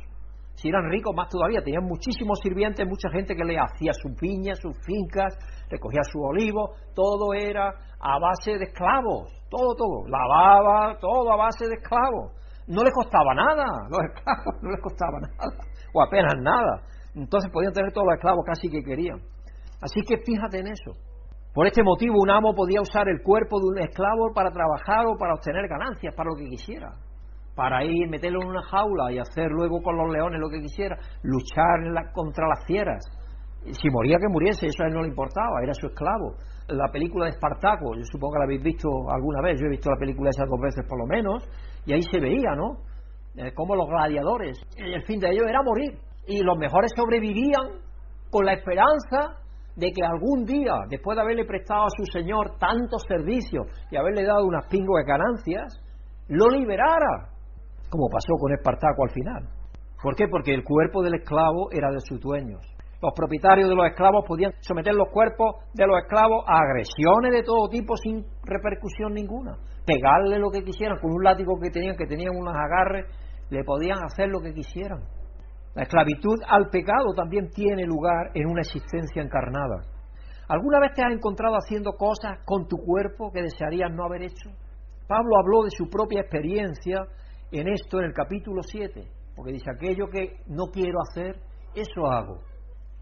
[0.56, 4.60] Si eran ricos, más todavía, tenían muchísimos sirvientes, mucha gente que le hacía sus viñas,
[4.60, 5.34] sus fincas,
[5.70, 11.68] recogía sus olivos, todo era a base de esclavos, todo, todo, lavaba, todo a base
[11.68, 12.34] de esclavos.
[12.68, 15.56] No les costaba nada, los esclavos no les costaba nada,
[15.94, 16.82] o apenas nada.
[17.16, 19.20] Entonces podían tener todos los esclavos casi que querían.
[19.82, 20.92] Así que fíjate en eso.
[21.54, 25.18] Por este motivo, un amo podía usar el cuerpo de un esclavo para trabajar o
[25.18, 26.94] para obtener ganancias, para lo que quisiera.
[27.56, 30.98] Para ir, meterlo en una jaula y hacer luego con los leones lo que quisiera,
[31.24, 33.04] luchar contra las fieras.
[33.66, 36.36] Si moría, que muriese, eso a él no le importaba, era su esclavo.
[36.70, 39.92] La película de Espartaco, yo supongo que la habéis visto alguna vez, yo he visto
[39.92, 41.44] la película esa dos veces por lo menos,
[41.86, 42.78] y ahí se veía, ¿no?
[43.36, 46.00] Eh, como los gladiadores, el fin de ellos era morir.
[46.28, 47.82] Y los mejores sobrevivían
[48.30, 49.42] con la esperanza
[49.76, 54.24] de que algún día, después de haberle prestado a su señor tantos servicios y haberle
[54.24, 55.82] dado unas pingües ganancias,
[56.28, 57.30] lo liberara,
[57.90, 59.50] como pasó con Espartaco al final.
[60.02, 60.28] ¿Por qué?
[60.28, 62.62] Porque el cuerpo del esclavo era de sus dueños.
[63.02, 67.44] Los propietarios de los esclavos podían someter los cuerpos de los esclavos a agresiones de
[67.44, 69.58] todo tipo sin repercusión ninguna.
[69.86, 73.06] Pegarle lo que quisieran con un látigo que tenían, que tenían unos agarres,
[73.50, 75.02] le podían hacer lo que quisieran.
[75.74, 79.82] La esclavitud al pecado también tiene lugar en una existencia encarnada.
[80.50, 84.50] ¿Alguna vez te has encontrado haciendo cosas con tu cuerpo que desearías no haber hecho?
[85.08, 87.06] Pablo habló de su propia experiencia
[87.52, 91.38] en esto en el capítulo 7, porque dice, aquello que no quiero hacer,
[91.74, 92.40] eso hago.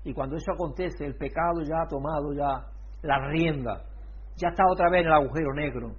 [0.03, 2.67] Y cuando eso acontece, el pecado ya ha tomado ya
[3.01, 3.84] la rienda,
[4.36, 5.91] ya está otra vez en el agujero negro.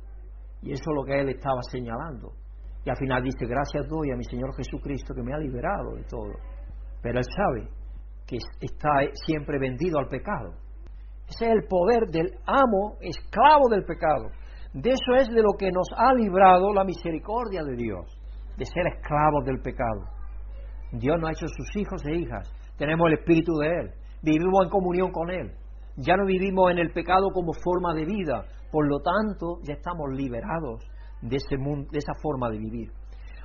[0.63, 2.33] Y eso es lo que él estaba señalando.
[2.85, 6.05] Y al final dice, gracias doy a mi Señor Jesucristo que me ha liberado de
[6.05, 6.33] todo.
[7.03, 7.69] Pero él sabe
[8.27, 8.91] que está
[9.27, 10.55] siempre vendido al pecado.
[11.29, 14.31] Ese es el poder del amo, esclavo del pecado.
[14.73, 18.07] De eso es de lo que nos ha librado la misericordia de Dios,
[18.57, 20.05] de ser esclavos del pecado.
[20.93, 22.53] Dios nos ha hecho sus hijos e hijas.
[22.77, 23.91] Tenemos el Espíritu de Él.
[24.23, 25.53] Vivimos en comunión con Él.
[25.97, 28.45] Ya no vivimos en el pecado como forma de vida.
[28.71, 30.85] Por lo tanto, ya estamos liberados
[31.23, 32.91] de, ese mundo, de esa forma de vivir.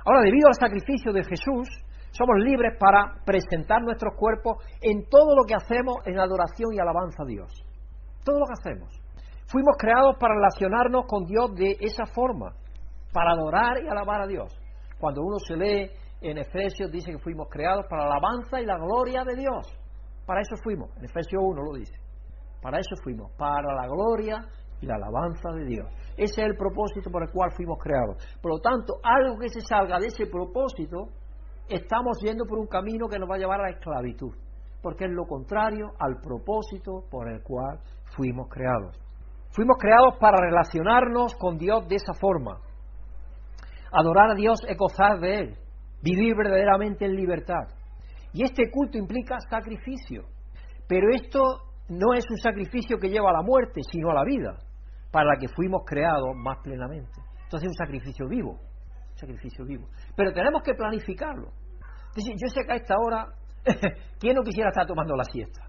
[0.04, 1.68] Ahora, debido al sacrificio de Jesús,
[2.10, 7.22] Somos libres para presentar nuestros cuerpos en todo lo que hacemos en adoración y alabanza
[7.22, 7.52] a Dios.
[8.24, 9.06] Todo lo que hacemos.
[9.46, 12.52] Fuimos creados para relacionarnos con Dios de esa forma,
[13.12, 14.52] para adorar y alabar a Dios.
[14.98, 15.90] Cuando uno se lee
[16.20, 19.66] en Efesios, dice que fuimos creados para la alabanza y la gloria de Dios.
[20.26, 20.90] Para eso fuimos.
[20.96, 21.94] En Efesios 1 lo dice.
[22.60, 23.30] Para eso fuimos.
[23.36, 24.42] Para la gloria
[24.80, 25.86] y la alabanza de Dios.
[26.16, 28.16] Ese es el propósito por el cual fuimos creados.
[28.42, 31.08] Por lo tanto, algo que se salga de ese propósito
[31.68, 34.32] estamos yendo por un camino que nos va a llevar a la esclavitud,
[34.82, 37.80] porque es lo contrario al propósito por el cual
[38.16, 38.96] fuimos creados.
[39.50, 42.60] Fuimos creados para relacionarnos con Dios de esa forma.
[43.92, 45.58] Adorar a Dios es gozar de Él,
[46.02, 47.68] vivir verdaderamente en libertad.
[48.32, 50.24] Y este culto implica sacrificio,
[50.86, 51.40] pero esto
[51.88, 54.58] no es un sacrificio que lleva a la muerte, sino a la vida,
[55.10, 57.12] para la que fuimos creados más plenamente.
[57.44, 58.58] Entonces es un sacrificio vivo,
[59.16, 59.88] sacrificio vivo.
[60.16, 61.48] Pero tenemos que planificarlo.
[62.16, 63.26] yo sé que a esta hora,
[64.20, 65.62] ¿quién no quisiera estar tomando la siesta?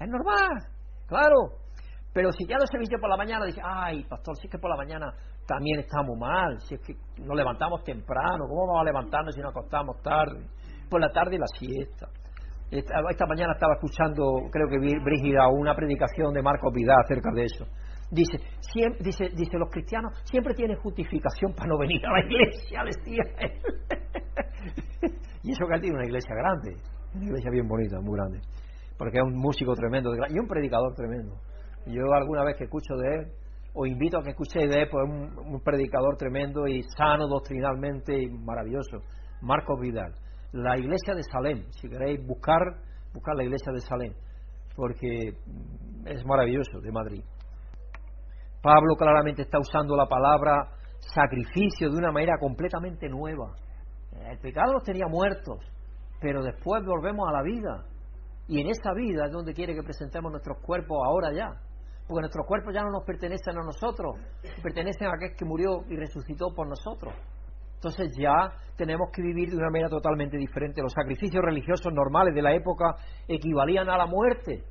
[0.00, 0.66] Es normal,
[1.06, 1.64] claro.
[2.12, 4.58] Pero si ya no se viste por la mañana, dice, ay, pastor, si es que
[4.58, 5.12] por la mañana
[5.46, 9.50] también estamos mal, si es que nos levantamos temprano, ¿cómo vamos a levantarnos si nos
[9.50, 10.46] acostamos tarde?
[10.88, 12.06] Por la tarde la siesta.
[12.70, 17.44] Esta, esta mañana estaba escuchando, creo que Brígida, una predicación de Marcos Vidal acerca de
[17.44, 17.66] eso.
[18.14, 18.38] Dice,
[19.00, 23.52] dice, dice, los cristianos siempre tienen justificación para no venir a la iglesia, decía él.
[25.42, 26.76] y eso que él tiene una iglesia grande,
[27.12, 28.40] una iglesia bien bonita, muy grande,
[28.96, 31.34] porque es un músico tremendo y un predicador tremendo.
[31.86, 33.26] Yo alguna vez que escucho de él,
[33.74, 37.26] o invito a que escuchéis de él, pues es un, un predicador tremendo y sano
[37.26, 38.98] doctrinalmente y maravilloso,
[39.42, 40.14] Marcos Vidal.
[40.52, 42.60] La iglesia de Salem, si queréis buscar,
[43.12, 44.12] buscar la iglesia de Salem,
[44.76, 45.34] porque
[46.06, 47.24] es maravilloso, de Madrid.
[48.64, 53.52] Pablo claramente está usando la palabra sacrificio de una manera completamente nueva.
[54.26, 55.58] El pecado nos tenía muertos,
[56.18, 57.84] pero después volvemos a la vida.
[58.48, 61.50] Y en esa vida es donde quiere que presentemos nuestros cuerpos ahora ya.
[62.08, 64.16] Porque nuestros cuerpos ya no nos pertenecen a nosotros,
[64.62, 67.12] pertenecen a aquel que murió y resucitó por nosotros.
[67.74, 70.80] Entonces ya tenemos que vivir de una manera totalmente diferente.
[70.80, 72.96] Los sacrificios religiosos normales de la época
[73.28, 74.64] equivalían a la muerte,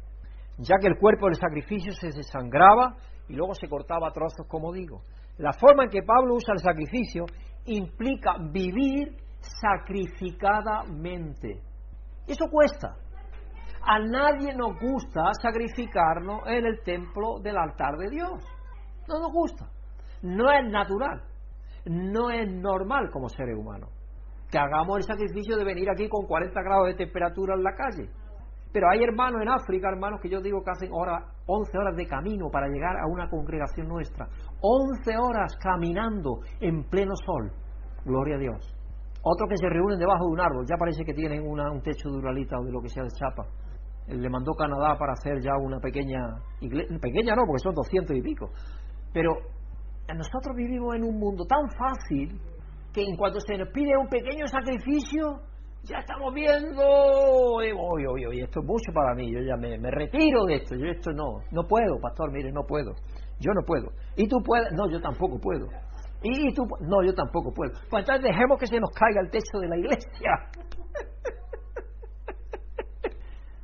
[0.58, 2.96] ya que el cuerpo del sacrificio se desangraba
[3.28, 5.04] y luego se cortaba a trozos, como digo.
[5.38, 7.26] La forma en que Pablo usa el sacrificio
[7.66, 11.62] implica vivir sacrificadamente.
[12.28, 12.98] Eso cuesta.
[13.82, 18.42] A nadie nos gusta sacrificarnos en el templo del altar de Dios.
[19.08, 19.70] No nos gusta.
[20.22, 21.24] No es natural.
[21.86, 23.90] No es normal como seres humanos.
[24.50, 28.10] Que hagamos el sacrificio de venir aquí con 40 grados de temperatura en la calle.
[28.74, 32.08] Pero hay hermanos en África, hermanos, que yo digo que hacen hora, 11 horas de
[32.08, 34.28] camino para llegar a una congregación nuestra.
[34.62, 37.52] 11 horas caminando en pleno sol.
[38.04, 38.76] Gloria a Dios.
[39.22, 42.18] Otros que se reúnen debajo de un árbol, ya parece que tienen un techo de
[42.18, 43.46] uralita o de lo que sea de chapa.
[44.08, 46.20] Le mandó Canadá para hacer ya una pequeña
[46.60, 46.98] iglesia.
[47.00, 48.50] Pequeña no, porque son 200 y pico.
[49.14, 49.32] Pero
[50.14, 52.38] nosotros vivimos en un mundo tan fácil
[52.92, 55.40] que en cuanto se nos pide un pequeño sacrificio,
[55.84, 60.46] ya estamos viendo, oye, oye, oye, esto es mucho para mí, yo ya me, retiro
[60.46, 62.94] de esto, yo esto no, no puedo, pastor, mire, no puedo,
[63.40, 63.92] yo no puedo.
[64.16, 64.72] ¿Y tú puedes?
[64.74, 65.68] No, yo tampoco puedo.
[66.22, 66.64] ¿Y tú?
[66.80, 67.74] No, yo tampoco puedo.
[67.90, 70.32] Pues entonces dejemos que se nos caiga el techo de la iglesia.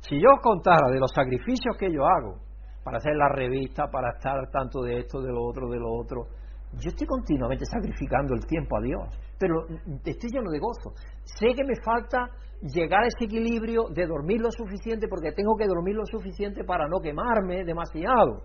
[0.00, 2.38] si yo os contara de los sacrificios que yo hago
[2.84, 6.26] para hacer la revista, para estar tanto de esto, de lo otro, de lo otro,
[6.74, 9.08] yo estoy continuamente sacrificando el tiempo a Dios,
[9.40, 9.64] pero
[10.04, 10.92] estoy lleno de gozo.
[11.24, 12.28] Sé que me falta
[12.60, 16.86] llegar a ese equilibrio de dormir lo suficiente porque tengo que dormir lo suficiente para
[16.86, 18.42] no quemarme demasiado.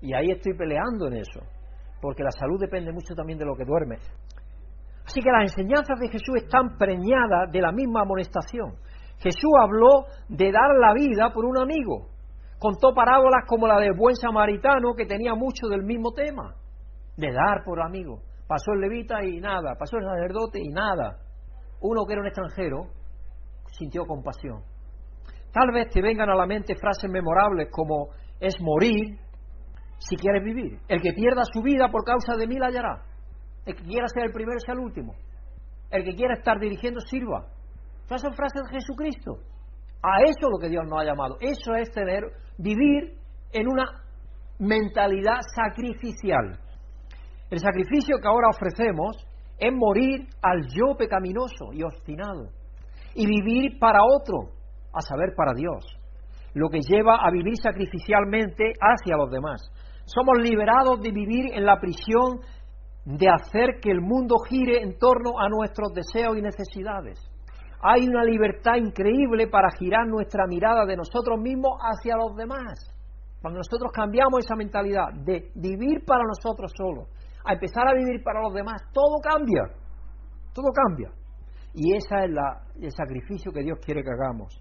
[0.00, 1.40] Y ahí estoy peleando en eso,
[2.00, 3.96] porque la salud depende mucho también de lo que duerme.
[5.04, 8.76] Así que las enseñanzas de Jesús están preñadas de la misma amonestación.
[9.18, 12.06] Jesús habló de dar la vida por un amigo.
[12.58, 16.54] Contó parábolas como la del buen samaritano que tenía mucho del mismo tema
[17.16, 18.20] de dar por amigo.
[18.46, 21.18] Pasó el levita y nada, pasó el sacerdote y nada.
[21.80, 22.86] Uno que era un extranjero
[23.72, 24.62] sintió compasión.
[25.52, 29.18] Tal vez te vengan a la mente frases memorables como es morir
[29.98, 30.78] si quieres vivir.
[30.88, 33.02] El que pierda su vida por causa de mí la hallará.
[33.64, 35.14] El que quiera ser el primero sea el último.
[35.90, 37.46] El que quiera estar dirigiendo sirva.
[38.04, 39.38] Esas son frases de Jesucristo.
[40.02, 41.36] A eso es lo que Dios nos ha llamado.
[41.40, 42.22] Eso es tener,
[42.58, 43.18] vivir
[43.52, 43.84] en una
[44.58, 46.60] mentalidad sacrificial.
[47.50, 49.16] El sacrificio que ahora ofrecemos
[49.58, 52.50] es morir al yo pecaminoso y obstinado
[53.14, 54.50] y vivir para otro,
[54.92, 55.84] a saber, para Dios,
[56.54, 59.62] lo que lleva a vivir sacrificialmente hacia los demás.
[60.04, 62.40] Somos liberados de vivir en la prisión
[63.04, 67.18] de hacer que el mundo gire en torno a nuestros deseos y necesidades.
[67.80, 72.92] hay una libertad increíble para girar nuestra mirada de nosotros mismos hacia los demás.
[73.40, 77.08] Cuando nosotros cambiamos esa mentalidad de vivir para nosotros solos,
[77.46, 79.62] a empezar a vivir para los demás, todo cambia.
[80.52, 81.10] Todo cambia.
[81.74, 82.30] Y ese es
[82.80, 84.60] el sacrificio que Dios quiere que hagamos.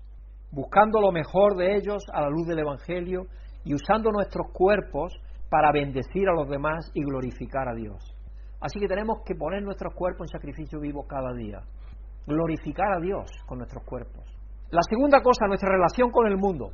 [0.52, 3.24] Buscando lo mejor de ellos a la luz del Evangelio
[3.64, 5.14] y usando nuestros cuerpos
[5.50, 8.16] para bendecir a los demás y glorificar a Dios.
[8.60, 11.62] Así que tenemos que poner nuestros cuerpos en sacrificio vivo cada día.
[12.28, 14.24] Glorificar a Dios con nuestros cuerpos.
[14.72, 16.72] La segunda cosa, nuestra relación con el mundo.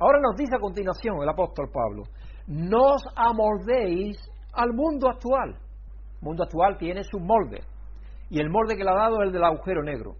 [0.00, 2.04] Ahora nos dice a continuación el apóstol Pablo,
[2.48, 4.16] no os amoldéis
[4.52, 5.50] al mundo actual.
[5.50, 7.60] El mundo actual tiene su molde.
[8.30, 10.14] Y el molde que le ha dado es el del agujero negro.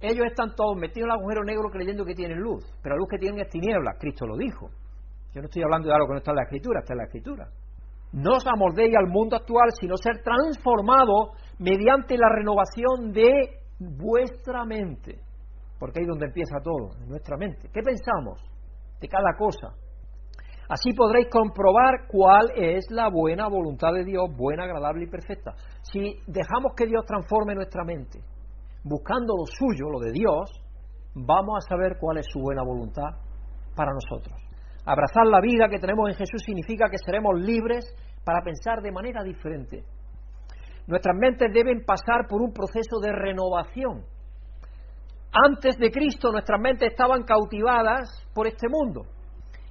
[0.00, 3.08] Ellos están todos metidos en el agujero negro creyendo que tienen luz, pero la luz
[3.10, 3.94] que tienen es tiniebla.
[3.98, 4.68] Cristo lo dijo.
[5.32, 7.04] Yo no estoy hablando de algo que no está en la escritura, está en la
[7.04, 7.48] escritura.
[8.12, 15.18] No os amoldéis al mundo actual, sino ser transformado mediante la renovación de vuestra mente.
[15.78, 17.68] Porque ahí es donde empieza todo, en nuestra mente.
[17.72, 18.40] ¿Qué pensamos
[19.00, 19.74] de cada cosa?
[20.68, 25.54] Así podréis comprobar cuál es la buena voluntad de Dios, buena, agradable y perfecta.
[25.82, 28.20] Si dejamos que Dios transforme nuestra mente,
[28.82, 30.50] buscando lo suyo, lo de Dios,
[31.14, 33.10] vamos a saber cuál es su buena voluntad
[33.76, 34.34] para nosotros.
[34.84, 37.84] Abrazar la vida que tenemos en Jesús significa que seremos libres
[38.24, 39.84] para pensar de manera diferente.
[40.86, 44.04] Nuestras mentes deben pasar por un proceso de renovación.
[45.32, 49.02] Antes de Cristo nuestras mentes estaban cautivadas por este mundo.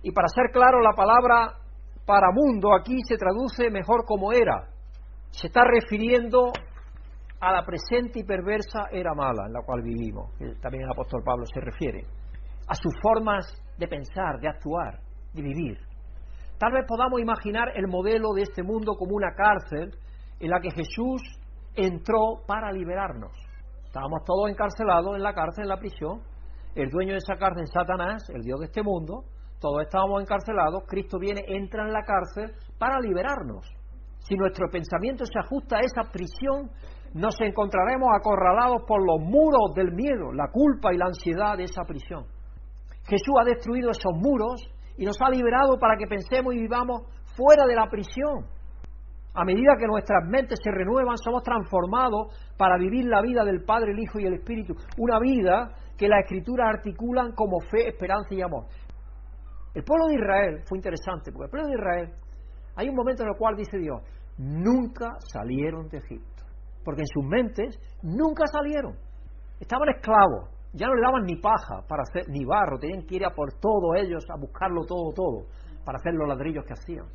[0.05, 1.57] Y para ser claro, la palabra
[2.05, 4.69] para mundo aquí se traduce mejor como era.
[5.31, 6.51] Se está refiriendo
[7.39, 10.29] a la presente y perversa era mala en la cual vivimos,
[10.61, 12.05] también el apóstol Pablo se refiere,
[12.67, 13.47] a sus formas
[13.79, 14.99] de pensar, de actuar,
[15.33, 15.79] de vivir.
[16.59, 19.89] Tal vez podamos imaginar el modelo de este mundo como una cárcel
[20.39, 21.23] en la que Jesús
[21.73, 23.33] entró para liberarnos.
[23.85, 26.21] Estábamos todos encarcelados en la cárcel, en la prisión.
[26.75, 29.23] El dueño de esa cárcel, Satanás, el Dios de este mundo,
[29.59, 30.83] todos estábamos encarcelados.
[30.87, 33.65] Cristo viene, entra en la cárcel para liberarnos.
[34.19, 36.71] Si nuestro pensamiento se ajusta a esa prisión,
[37.13, 41.83] nos encontraremos acorralados por los muros del miedo, la culpa y la ansiedad de esa
[41.83, 42.25] prisión.
[43.07, 44.61] Jesús ha destruido esos muros
[44.97, 47.03] y nos ha liberado para que pensemos y vivamos
[47.35, 48.47] fuera de la prisión.
[49.33, 53.91] A medida que nuestras mentes se renuevan, somos transformados para vivir la vida del Padre,
[53.91, 54.73] el Hijo y el Espíritu.
[54.97, 58.65] Una vida que las Escrituras articulan como fe, esperanza y amor.
[59.75, 62.13] El pueblo de Israel fue interesante, porque el pueblo de Israel,
[62.77, 64.01] hay un momento en el cual dice Dios,
[64.37, 66.43] nunca salieron de Egipto,
[66.83, 68.95] porque en sus mentes nunca salieron.
[69.59, 73.25] Estaban esclavos, ya no le daban ni paja para hacer, ni barro, tenían que ir
[73.25, 75.45] a por todos ellos a buscarlo todo, todo,
[75.83, 77.05] para hacer los ladrillos que hacían.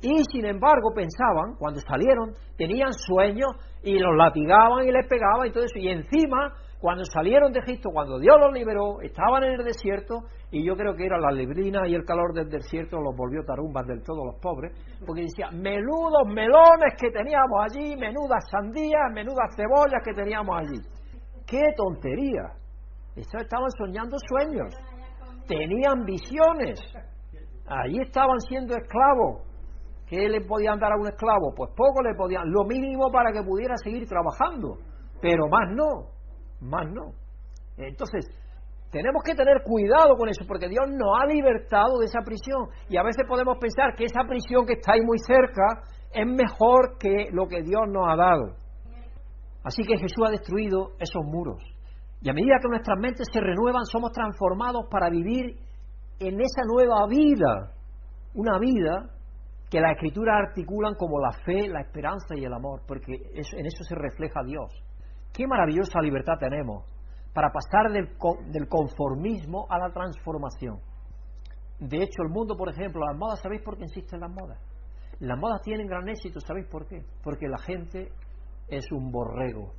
[0.00, 3.50] Y sin embargo pensaban, cuando salieron, tenían sueños
[3.82, 5.78] y los latigaban y les pegaban y todo eso.
[5.78, 10.20] Y encima, cuando salieron de Egipto, cuando Dios los liberó, estaban en el desierto
[10.50, 13.86] y yo creo que era la lebrina y el calor del desierto los volvió tarumbas
[13.86, 14.72] del todo los pobres,
[15.04, 20.80] porque decía, menudos melones que teníamos allí, menudas sandías, menudas cebollas que teníamos allí.
[21.46, 22.54] ¡Qué tontería!
[23.16, 24.72] estaban soñando sueños,
[25.48, 26.78] tenían visiones,
[27.66, 29.42] allí estaban siendo esclavos.
[30.06, 31.52] ¿Qué le podían dar a un esclavo?
[31.54, 34.78] Pues poco le podían, lo mínimo para que pudiera seguir trabajando,
[35.20, 36.17] pero más no,
[36.60, 37.12] más no.
[37.76, 38.26] Entonces,
[38.90, 42.68] tenemos que tener cuidado con eso, porque Dios nos ha libertado de esa prisión.
[42.88, 45.82] Y a veces podemos pensar que esa prisión que está ahí muy cerca
[46.12, 48.56] es mejor que lo que Dios nos ha dado.
[49.62, 51.62] Así que Jesús ha destruido esos muros.
[52.22, 55.56] Y a medida que nuestras mentes se renuevan, somos transformados para vivir
[56.18, 57.72] en esa nueva vida,
[58.34, 59.10] una vida
[59.70, 63.84] que las escrituras articulan como la fe, la esperanza y el amor, porque en eso
[63.84, 64.72] se refleja Dios.
[65.32, 66.84] Qué maravillosa libertad tenemos
[67.32, 68.16] para pasar del,
[68.50, 70.80] del conformismo a la transformación.
[71.78, 74.58] De hecho, el mundo, por ejemplo, las modas, ¿sabéis por qué insisten las modas?
[75.20, 77.04] Las modas tienen gran éxito, ¿sabéis por qué?
[77.22, 78.10] Porque la gente
[78.68, 79.72] es un borrego.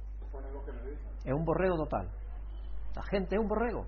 [1.26, 2.10] Es un borrego total.
[2.96, 3.86] La gente es un borrego.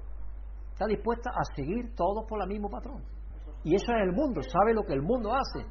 [0.71, 3.03] Está dispuesta a seguir todos por el mismo patrón.
[3.63, 5.67] Y eso es el mundo, sabe lo que el mundo hace.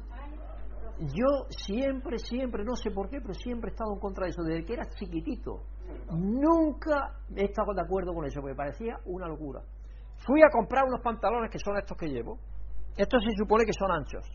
[0.99, 4.43] Yo siempre, siempre, no sé por qué, pero siempre he estado en contra de eso,
[4.43, 5.63] desde que era chiquitito.
[6.11, 9.61] Nunca he estado de acuerdo con eso, porque parecía una locura.
[10.25, 12.37] Fui a comprar unos pantalones que son estos que llevo.
[12.95, 14.25] Estos se supone que son anchos.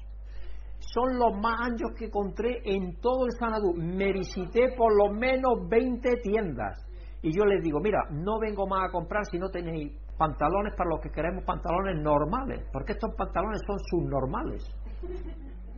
[0.79, 3.75] Son los más anchos que encontré en todo el Sanadú.
[3.75, 6.87] Me visité por lo menos 20 tiendas.
[7.23, 10.91] Y yo les digo, mira, no vengo más a comprar si no tenéis pantalones para
[10.91, 14.65] los que queremos pantalones normales, porque estos pantalones son subnormales.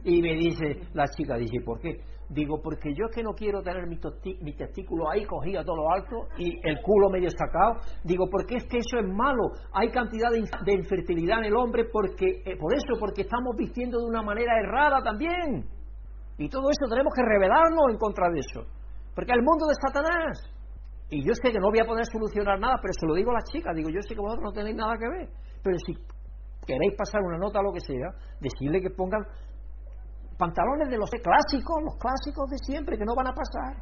[0.05, 2.01] Y me dice la chica, dice, ¿por qué?
[2.29, 3.99] Digo, porque yo es que no quiero tener mi,
[4.43, 7.81] mi testículo ahí cogido a todo lo alto y el culo medio sacado.
[8.05, 9.49] Digo, porque es que eso es malo.
[9.73, 14.05] Hay cantidad de, infertilidad en el hombre porque, eh, por eso, porque estamos vistiendo de
[14.05, 15.65] una manera errada también.
[16.37, 18.61] Y todo eso tenemos que rebelarnos en contra de eso.
[19.15, 20.55] Porque el mundo de Satanás.
[21.11, 23.41] Y yo sé que no voy a poder solucionar nada, pero se lo digo a
[23.41, 23.75] las chicas.
[23.75, 25.29] Digo, yo sé que vosotros no tenéis nada que ver.
[25.63, 25.95] Pero si
[26.67, 29.25] queréis pasar una nota o lo que sea, decirle que pongan
[30.39, 33.77] pantalones de los clásicos, los clásicos de siempre, que no van a pasar.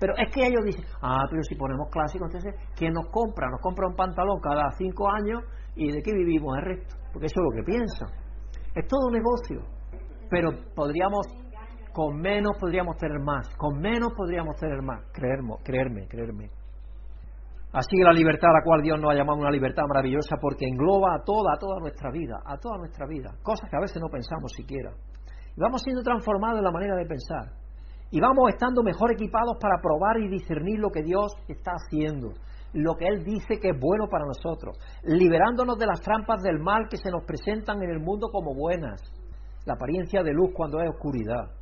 [0.00, 3.48] Pero es que ellos dicen, ah, pero si ponemos clásicos, entonces, ¿quién nos compra?
[3.50, 5.44] Nos compra un pantalón cada cinco años
[5.76, 6.96] y de qué vivimos el resto.
[7.12, 8.08] Porque eso es lo que piensan.
[8.74, 9.60] Es todo negocio.
[10.30, 11.26] Pero podríamos,
[11.92, 13.54] con menos podríamos tener más.
[13.56, 15.04] Con menos podríamos tener más.
[15.12, 16.50] Creerme, creerme, creerme.
[17.72, 20.66] Así que la libertad a la cual Dios nos ha llamado una libertad maravillosa porque
[20.66, 23.30] engloba a toda, a toda nuestra vida, a toda nuestra vida.
[23.42, 24.90] Cosas que a veces no pensamos siquiera.
[25.60, 27.52] Vamos siendo transformados en la manera de pensar.
[28.10, 32.32] Y vamos estando mejor equipados para probar y discernir lo que Dios está haciendo,
[32.72, 36.88] lo que Él dice que es bueno para nosotros, liberándonos de las trampas del mal
[36.88, 39.02] que se nos presentan en el mundo como buenas,
[39.66, 41.52] la apariencia de luz cuando hay oscuridad.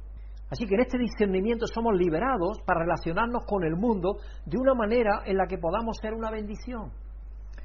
[0.49, 5.23] Así que en este discernimiento somos liberados para relacionarnos con el mundo de una manera
[5.27, 6.93] en la que podamos ser una bendición.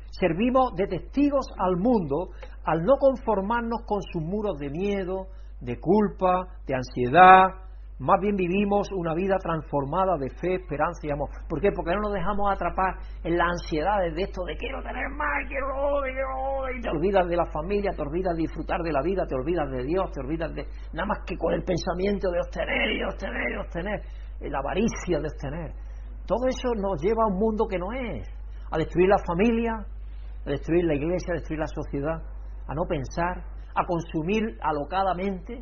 [0.09, 2.31] Servimos de testigos al mundo
[2.65, 5.27] al no conformarnos con sus muros de miedo,
[5.63, 7.63] de culpa, de ansiedad,
[7.99, 11.29] más bien vivimos una vida transformada de fe, esperanza y amor.
[11.47, 11.71] ¿Por qué?
[11.71, 15.67] Porque no nos dejamos atrapar en las ansiedades de esto de quiero tener más, quiero,
[16.03, 19.35] quiero, y te olvidas de la familia, te olvidas de disfrutar de la vida, te
[19.35, 23.03] olvidas de Dios, te olvidas de nada más que con el pensamiento de obtener y
[23.03, 24.01] obtener y obtener,
[24.41, 25.71] la avaricia de obtener.
[26.25, 28.27] Todo eso nos lleva a un mundo que no es,
[28.71, 29.85] a destruir la familia,
[30.45, 32.19] a destruir la iglesia, a destruir la sociedad,
[32.67, 35.55] a no pensar, a consumir alocadamente,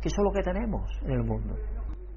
[0.00, 1.54] que eso es lo que tenemos en el mundo.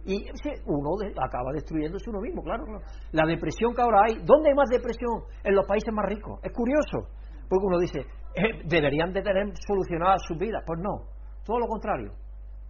[0.06, 0.24] Y
[0.68, 2.64] uno acaba destruyéndose uno mismo, claro,
[3.12, 5.24] La depresión que ahora hay, ¿dónde hay más depresión?
[5.44, 6.40] En los países más ricos.
[6.44, 7.10] Es curioso,
[7.50, 8.02] porque uno dice,
[8.36, 10.64] eh, deberían de tener solucionadas sus vidas.
[10.66, 11.10] Pues no,
[11.44, 12.12] todo lo contrario.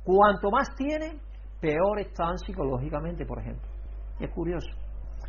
[0.03, 1.19] Cuanto más tienen,
[1.59, 3.67] peor están psicológicamente, por ejemplo.
[4.19, 4.69] es curioso,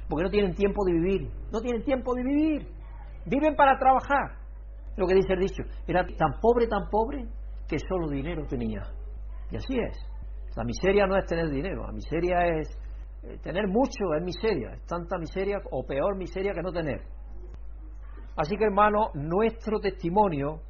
[0.08, 2.68] porque no tienen tiempo de vivir, no tienen tiempo de vivir.
[3.24, 4.38] Viven para trabajar,
[4.96, 7.26] lo que dice el dicho, era tan pobre, tan pobre,
[7.68, 8.82] que solo dinero tenía.
[9.50, 9.96] Y así es.
[10.56, 12.68] La miseria no es tener dinero, la miseria es
[13.22, 17.02] eh, tener mucho, es miseria, es tanta miseria o peor miseria que no tener.
[18.36, 20.60] Así que hermano, nuestro testimonio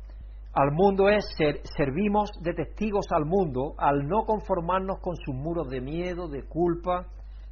[0.52, 5.68] al mundo es ser, servimos de testigos al mundo al no conformarnos con sus muros
[5.68, 7.06] de miedo, de culpa,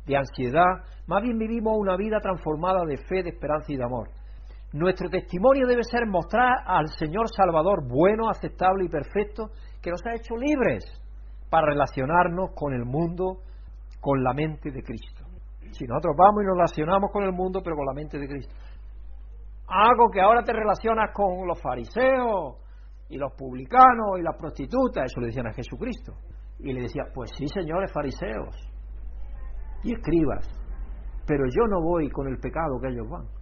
[0.06, 4.08] de ansiedad, más bien vivimos una vida transformada de fe, de esperanza y de amor.
[4.74, 9.50] Nuestro testimonio debe ser mostrar al Señor Salvador bueno, aceptable y perfecto,
[9.80, 10.84] que nos ha hecho libres
[11.48, 13.38] para relacionarnos con el mundo
[14.00, 15.22] con la mente de Cristo.
[15.70, 18.52] Si nosotros vamos y nos relacionamos con el mundo, pero con la mente de Cristo.
[19.68, 22.56] Algo que ahora te relacionas con los fariseos
[23.08, 26.14] y los publicanos y las prostitutas, eso le decían a Jesucristo.
[26.58, 28.56] Y le decía, pues sí, señores fariseos
[29.84, 30.48] y escribas,
[31.28, 33.33] pero yo no voy con el pecado que ellos van.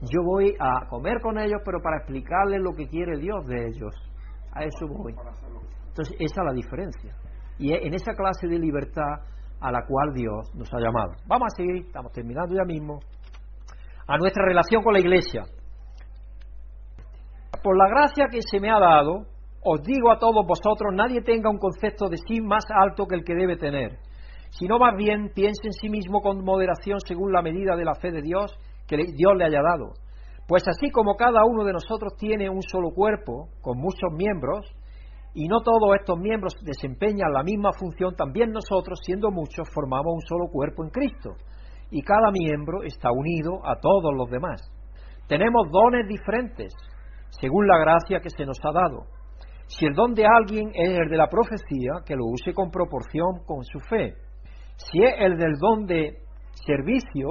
[0.00, 3.94] Yo voy a comer con ellos, pero para explicarles lo que quiere Dios de ellos.
[4.52, 5.14] A eso voy.
[5.88, 7.14] Entonces, esa es la diferencia.
[7.58, 9.24] Y es en esa clase de libertad
[9.60, 11.14] a la cual Dios nos ha llamado.
[11.26, 13.00] Vamos a seguir, estamos terminando ya mismo,
[14.06, 15.44] a nuestra relación con la Iglesia.
[17.62, 19.24] Por la gracia que se me ha dado,
[19.64, 23.24] os digo a todos vosotros, nadie tenga un concepto de sí más alto que el
[23.24, 23.98] que debe tener,
[24.50, 28.12] sino más bien piense en sí mismo con moderación según la medida de la fe
[28.12, 28.56] de Dios
[28.86, 29.92] que Dios le haya dado.
[30.46, 34.66] Pues así como cada uno de nosotros tiene un solo cuerpo, con muchos miembros,
[35.34, 40.22] y no todos estos miembros desempeñan la misma función, también nosotros, siendo muchos, formamos un
[40.22, 41.30] solo cuerpo en Cristo,
[41.90, 44.62] y cada miembro está unido a todos los demás.
[45.26, 46.72] Tenemos dones diferentes,
[47.40, 49.06] según la gracia que se nos ha dado.
[49.66, 53.44] Si el don de alguien es el de la profecía, que lo use con proporción
[53.44, 54.14] con su fe.
[54.76, 56.18] Si es el del don de
[56.64, 57.28] servicio,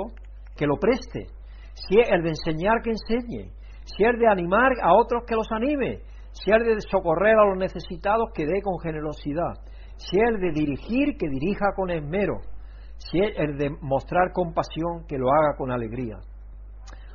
[0.57, 1.27] que lo preste.
[1.75, 3.51] Si es el de enseñar, que enseñe.
[3.83, 5.99] Si es el de animar a otros, que los anime.
[6.31, 9.53] Si es el de socorrer a los necesitados, que dé con generosidad.
[9.97, 12.41] Si es el de dirigir, que dirija con esmero.
[12.97, 16.17] Si es el de mostrar compasión, que lo haga con alegría.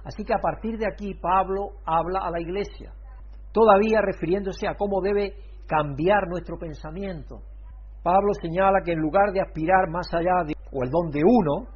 [0.05, 2.93] Así que a partir de aquí Pablo habla a la iglesia,
[3.53, 5.35] todavía refiriéndose a cómo debe
[5.67, 7.43] cambiar nuestro pensamiento.
[8.03, 11.69] Pablo señala que en lugar de aspirar más allá de, o el don de uno,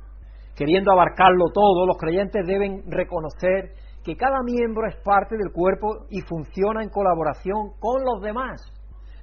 [0.56, 3.72] queriendo abarcarlo todo, los creyentes deben reconocer
[4.04, 8.60] que cada miembro es parte del cuerpo y funciona en colaboración con los demás.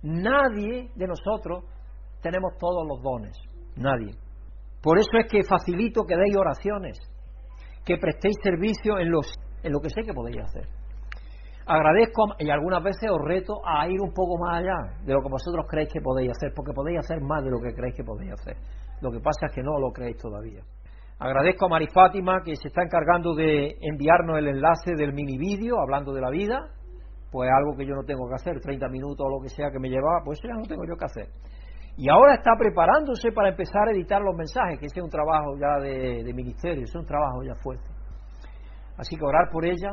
[0.02, 1.64] Nadie de nosotros
[2.22, 3.38] tenemos todos los dones,
[3.76, 4.16] nadie.
[4.82, 6.98] Por eso es que facilito que deis oraciones,
[7.86, 10.66] que prestéis servicio en, los, en lo que sé que podéis hacer.
[11.68, 15.30] Agradezco y algunas veces os reto a ir un poco más allá de lo que
[15.30, 18.34] vosotros creéis que podéis hacer, porque podéis hacer más de lo que creéis que podéis
[18.34, 18.58] hacer.
[19.02, 20.64] Lo que pasa es que no lo creéis todavía.
[21.22, 25.80] Agradezco a Mari Fátima que se está encargando de enviarnos el enlace del mini vídeo
[25.80, 26.66] hablando de la vida,
[27.32, 29.78] pues algo que yo no tengo que hacer, 30 minutos o lo que sea que
[29.78, 31.28] me llevaba, pues eso ya no tengo yo que hacer.
[31.96, 35.56] Y ahora está preparándose para empezar a editar los mensajes, que ese es un trabajo
[35.60, 37.86] ya de, ministerio, es un trabajo ya fuerte.
[38.98, 39.92] Así que orar por ella,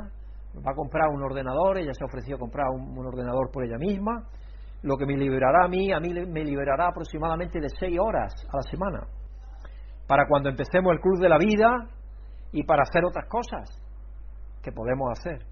[0.66, 4.24] va a comprar un ordenador, ella se a comprar un, ordenador por ella misma,
[4.80, 8.56] lo que me liberará a mí, a mí me liberará aproximadamente de seis horas a
[8.56, 9.00] la semana,
[10.08, 11.86] para cuando empecemos el Club de la Vida
[12.50, 13.68] y para hacer otras cosas
[14.62, 15.46] que podemos hacer.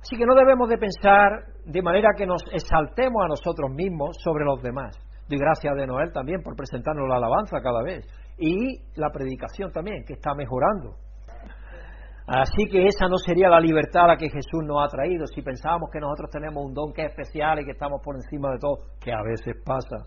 [0.00, 4.44] Así que no debemos de pensar de manera que nos exaltemos a nosotros mismos sobre
[4.44, 4.96] los demás.
[5.28, 8.06] Doy gracias de Noel también por presentarnos la alabanza cada vez
[8.38, 10.94] y la predicación también, que está mejorando.
[12.28, 15.26] Así que esa no sería la libertad a la que Jesús nos ha traído.
[15.26, 18.52] Si pensábamos que nosotros tenemos un don que es especial y que estamos por encima
[18.52, 20.04] de todo, que a veces pasa.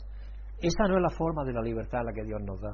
[0.61, 2.71] Esa no es la forma de la libertad a la que Dios nos da.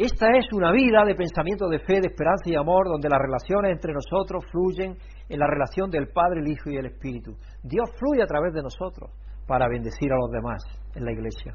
[0.00, 3.72] Esta es una vida de pensamiento de fe, de esperanza y amor, donde las relaciones
[3.72, 4.96] entre nosotros fluyen
[5.28, 7.36] en la relación del Padre, el Hijo y el Espíritu.
[7.62, 9.10] Dios fluye a través de nosotros
[9.46, 10.62] para bendecir a los demás
[10.94, 11.54] en la iglesia.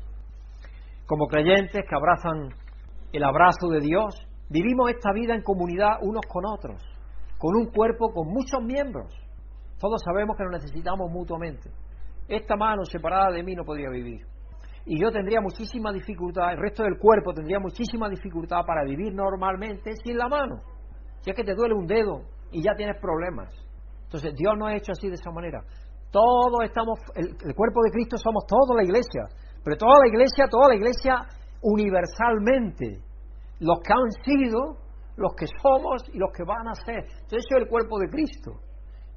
[1.08, 2.50] Como creyentes que abrazan
[3.12, 4.14] el abrazo de Dios,
[4.50, 6.80] Vivimos esta vida en comunidad unos con otros,
[7.40, 9.12] con un cuerpo con muchos miembros.
[9.80, 11.72] Todos sabemos que nos necesitamos mutuamente.
[12.28, 14.22] Esta mano separada de mí no podría vivir.
[14.86, 19.94] Y yo tendría muchísima dificultad, el resto del cuerpo tendría muchísima dificultad para vivir normalmente
[20.04, 20.62] sin la mano.
[21.22, 22.22] Si es que te duele un dedo
[22.52, 23.52] y ya tienes problemas.
[24.04, 25.64] Entonces Dios no ha hecho así de esa manera.
[26.12, 29.26] Todos estamos, el, cuerpo de Cristo somos toda la iglesia,
[29.64, 31.18] pero toda la iglesia, toda la iglesia
[31.64, 33.02] universalmente
[33.60, 34.78] los que han sido,
[35.18, 37.00] los que somos y los que van a ser.
[37.00, 38.52] Entonces eso es el cuerpo de Cristo.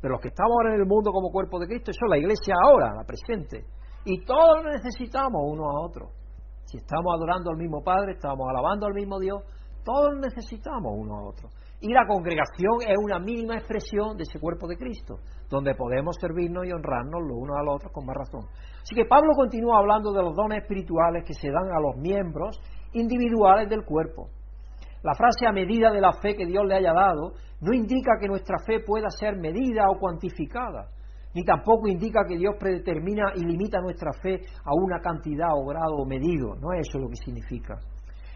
[0.00, 2.18] Pero los que estamos ahora en el mundo como cuerpo de Cristo, eso es la
[2.18, 3.66] iglesia ahora, la presente.
[4.04, 6.10] Y todos necesitamos uno a otro.
[6.64, 9.42] Si estamos adorando al mismo Padre, estamos alabando al mismo Dios,
[9.84, 11.48] todos necesitamos uno a otro.
[11.80, 16.66] Y la congregación es una mínima expresión de ese cuerpo de Cristo, donde podemos servirnos
[16.66, 18.46] y honrarnos los unos a los otros con más razón.
[18.82, 22.60] Así que Pablo continúa hablando de los dones espirituales que se dan a los miembros
[22.92, 24.28] individuales del cuerpo.
[25.04, 28.26] La frase a medida de la fe que Dios le haya dado no indica que
[28.26, 30.88] nuestra fe pueda ser medida o cuantificada,
[31.34, 36.04] ni tampoco indica que Dios predetermina y limita nuestra fe a una cantidad o grado
[36.06, 36.54] medido.
[36.56, 37.78] No es eso lo que significa.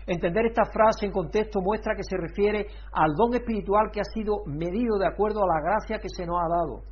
[0.07, 4.45] Entender esta frase en contexto muestra que se refiere al don espiritual que ha sido
[4.47, 6.92] medido de acuerdo a la gracia que se nos ha dado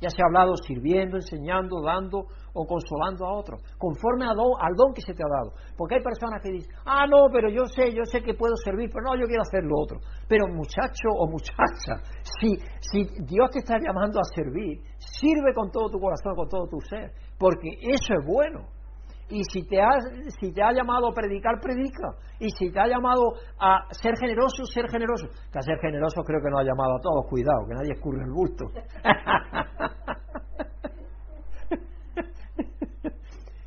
[0.00, 5.02] ya se ha hablado sirviendo, enseñando, dando o consolando a otros, conforme al don que
[5.02, 5.52] se te ha dado.
[5.76, 8.90] Porque hay personas que dicen, ah, no, pero yo sé, yo sé que puedo servir,
[8.92, 9.98] pero no, yo quiero hacer lo otro.
[10.28, 12.00] Pero muchacho o muchacha,
[12.40, 12.56] si,
[13.24, 17.12] Dios te está llamando a servir, sirve con todo tu corazón, con todo tu ser,
[17.38, 18.75] porque eso es bueno.
[19.28, 19.90] Y si te, ha,
[20.40, 22.14] si te ha llamado a predicar, predica.
[22.38, 25.26] Y si te ha llamado a ser generoso, ser generoso.
[25.52, 28.22] Que a ser generoso creo que nos ha llamado a todos, cuidado, que nadie escurre
[28.22, 28.66] el bulto.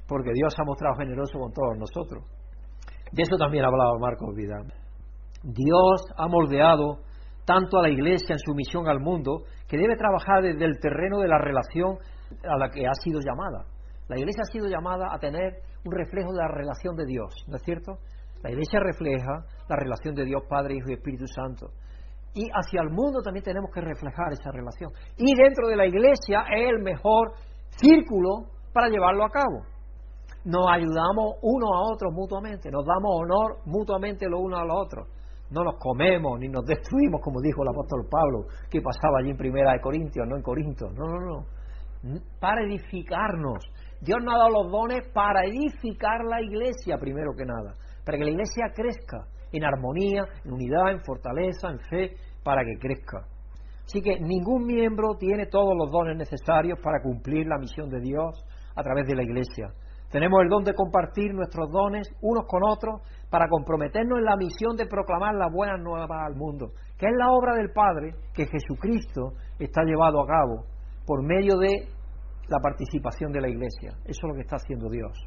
[0.08, 2.24] Porque Dios ha mostrado generoso con todos nosotros.
[3.12, 4.74] De eso también hablaba Marcos Vidal.
[5.44, 7.00] Dios ha moldeado
[7.46, 11.20] tanto a la iglesia en su misión al mundo que debe trabajar desde el terreno
[11.20, 11.98] de la relación
[12.44, 13.66] a la que ha sido llamada.
[14.10, 17.56] La iglesia ha sido llamada a tener un reflejo de la relación de Dios, ¿no
[17.56, 18.00] es cierto?
[18.42, 21.72] La iglesia refleja la relación de Dios Padre, Hijo y Espíritu Santo.
[22.34, 24.92] Y hacia el mundo también tenemos que reflejar esa relación.
[25.18, 27.34] Y dentro de la iglesia es el mejor
[27.78, 29.62] círculo para llevarlo a cabo.
[30.46, 35.08] Nos ayudamos unos a otros mutuamente, nos damos honor mutuamente los unos a los otros.
[35.52, 39.38] No nos comemos ni nos destruimos, como dijo el apóstol Pablo, que pasaba allí en
[39.38, 40.90] Primera de Corintios, no en Corinto.
[40.92, 42.20] No, no, no.
[42.40, 43.58] Para edificarnos,
[44.02, 47.74] Dios nos ha dado los dones para edificar la iglesia, primero que nada,
[48.06, 52.78] para que la iglesia crezca en armonía, en unidad, en fortaleza, en fe, para que
[52.80, 53.26] crezca.
[53.84, 58.46] Así que ningún miembro tiene todos los dones necesarios para cumplir la misión de Dios
[58.76, 59.74] a través de la iglesia.
[60.12, 64.76] Tenemos el don de compartir nuestros dones unos con otros para comprometernos en la misión
[64.76, 69.34] de proclamar la buena nueva al mundo, que es la obra del Padre que Jesucristo
[69.60, 70.66] está llevado a cabo
[71.06, 71.88] por medio de
[72.50, 73.92] la participación de la Iglesia.
[74.06, 75.18] Eso es lo que está haciendo Dios.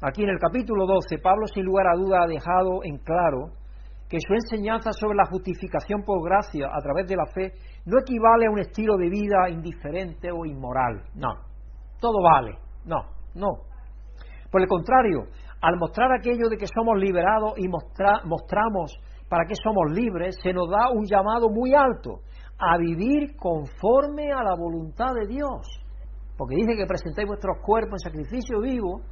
[0.00, 3.52] Aquí en el capítulo 12, Pablo sin lugar a duda ha dejado en claro
[4.08, 7.52] que su enseñanza sobre la justificación por gracia a través de la fe
[7.86, 11.02] no equivale a un estilo de vida indiferente o inmoral.
[11.14, 11.32] No,
[12.00, 12.58] todo vale.
[12.84, 13.02] No,
[13.34, 13.64] no.
[14.50, 15.24] Por el contrario,
[15.60, 18.98] al mostrar aquello de que somos liberados y mostramos
[19.28, 22.20] para que somos libres, se nos da un llamado muy alto
[22.58, 25.83] a vivir conforme a la voluntad de Dios.
[26.36, 29.02] Porque dice que presentéis vuestros cuerpos en sacrificio vivo,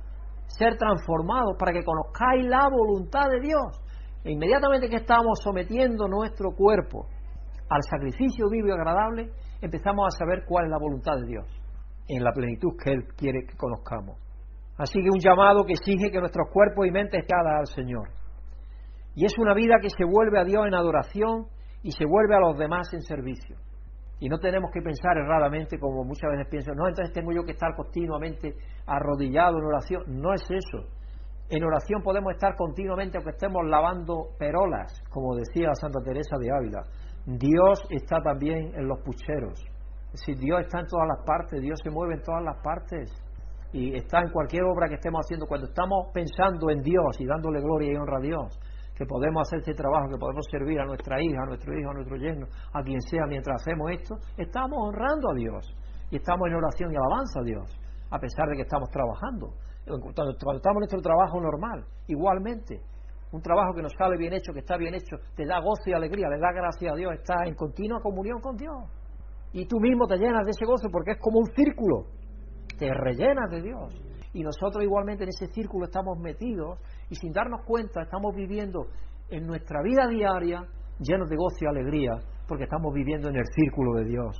[0.46, 3.80] ser transformados para que conozcáis la voluntad de Dios.
[4.24, 7.06] E inmediatamente que estamos sometiendo nuestro cuerpo
[7.68, 9.30] al sacrificio vivo y agradable,
[9.60, 11.46] empezamos a saber cuál es la voluntad de Dios,
[12.08, 14.18] en la plenitud que Él quiere que conozcamos.
[14.76, 18.08] Así que un llamado que exige que nuestros cuerpos y mentes cada al Señor.
[19.14, 21.46] Y es una vida que se vuelve a Dios en adoración
[21.82, 23.56] y se vuelve a los demás en servicio.
[24.22, 27.50] Y no tenemos que pensar erradamente como muchas veces pienso, no, entonces tengo yo que
[27.50, 28.54] estar continuamente
[28.86, 30.04] arrodillado en oración.
[30.06, 30.86] No es eso.
[31.48, 36.82] En oración podemos estar continuamente aunque estemos lavando perolas, como decía Santa Teresa de Ávila.
[37.26, 39.58] Dios está también en los pucheros.
[40.12, 43.10] Es decir, Dios está en todas las partes, Dios se mueve en todas las partes
[43.72, 45.48] y está en cualquier obra que estemos haciendo.
[45.48, 48.60] Cuando estamos pensando en Dios y dándole gloria y honra a Dios,
[49.02, 51.94] que podemos hacer este trabajo, que podemos servir a nuestra hija, a nuestro hijo, a
[51.94, 55.74] nuestro yerno, a quien sea mientras hacemos esto, estamos honrando a Dios
[56.10, 57.66] y estamos en oración y alabanza a Dios,
[58.10, 59.54] a pesar de que estamos trabajando.
[59.84, 62.80] Cuando, estamos en nuestro trabajo normal, igualmente,
[63.32, 65.94] un trabajo que nos sale bien hecho, que está bien hecho, te da gozo y
[65.94, 68.86] alegría, le da gracia a Dios, está en continua comunión con Dios.
[69.52, 72.06] Y tú mismo te llenas de ese gozo porque es como un círculo,
[72.78, 74.11] te rellenas de Dios.
[74.32, 76.78] Y nosotros igualmente en ese círculo estamos metidos
[77.10, 78.86] y sin darnos cuenta estamos viviendo
[79.28, 80.62] en nuestra vida diaria
[80.98, 82.12] llenos de gozo y alegría
[82.48, 84.36] porque estamos viviendo en el círculo de Dios.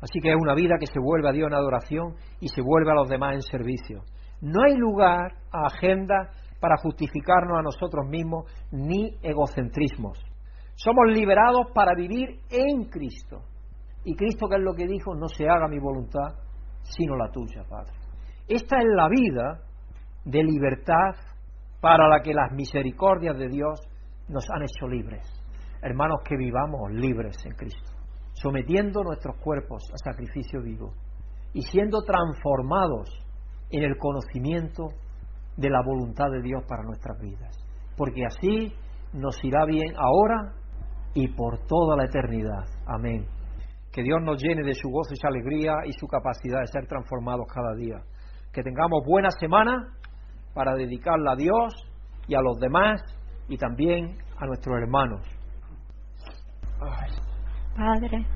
[0.00, 2.90] Así que es una vida que se vuelve a Dios en adoración y se vuelve
[2.90, 4.02] a los demás en servicio.
[4.40, 6.30] No hay lugar a agenda
[6.60, 10.18] para justificarnos a nosotros mismos ni egocentrismos.
[10.74, 13.42] Somos liberados para vivir en Cristo.
[14.04, 16.34] Y Cristo, que es lo que dijo, no se haga mi voluntad,
[16.82, 18.01] sino la tuya, Padre.
[18.48, 19.60] Esta es la vida
[20.24, 21.14] de libertad
[21.80, 23.80] para la que las misericordias de Dios
[24.28, 25.26] nos han hecho libres.
[25.82, 27.92] Hermanos, que vivamos libres en Cristo,
[28.34, 30.92] sometiendo nuestros cuerpos a sacrificio vivo
[31.52, 33.08] y siendo transformados
[33.70, 34.88] en el conocimiento
[35.56, 37.56] de la voluntad de Dios para nuestras vidas.
[37.96, 38.72] Porque así
[39.12, 40.54] nos irá bien ahora
[41.14, 42.64] y por toda la eternidad.
[42.86, 43.26] Amén.
[43.92, 46.86] Que Dios nos llene de su gozo y su alegría y su capacidad de ser
[46.86, 47.96] transformados cada día.
[48.52, 49.94] Que tengamos buena semana
[50.54, 51.74] para dedicarla a Dios
[52.28, 53.00] y a los demás
[53.48, 55.20] y también a nuestros hermanos.
[57.76, 58.26] Padre,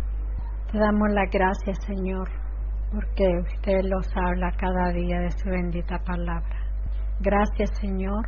[0.73, 2.29] te damos las gracias, Señor,
[2.93, 6.57] porque usted los habla cada día de su bendita palabra.
[7.21, 8.27] Gracias, Señor,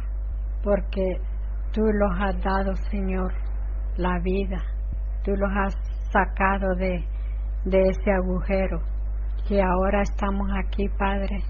[0.63, 1.21] porque
[1.73, 3.33] tú los has dado, Señor,
[3.97, 4.59] la vida.
[5.25, 5.75] Tú los has
[6.11, 7.05] sacado de,
[7.65, 8.81] de ese agujero.
[9.49, 11.43] Y ahora estamos aquí, Padre,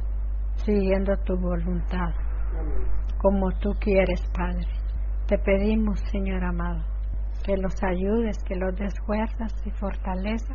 [0.65, 2.15] siguiendo tu voluntad
[3.19, 4.67] como tú quieres, Padre.
[5.27, 6.85] Te pedimos, Señor amado,
[7.45, 10.55] que los ayudes, que los des fuerzas y fortaleza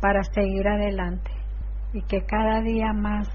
[0.00, 1.30] para seguir adelante
[1.92, 3.28] y que cada día más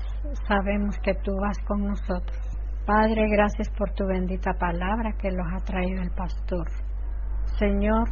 [0.48, 2.38] sabemos que tú vas con nosotros.
[2.86, 6.68] Padre, gracias por tu bendita palabra que los ha traído el pastor.
[7.58, 8.10] Señor,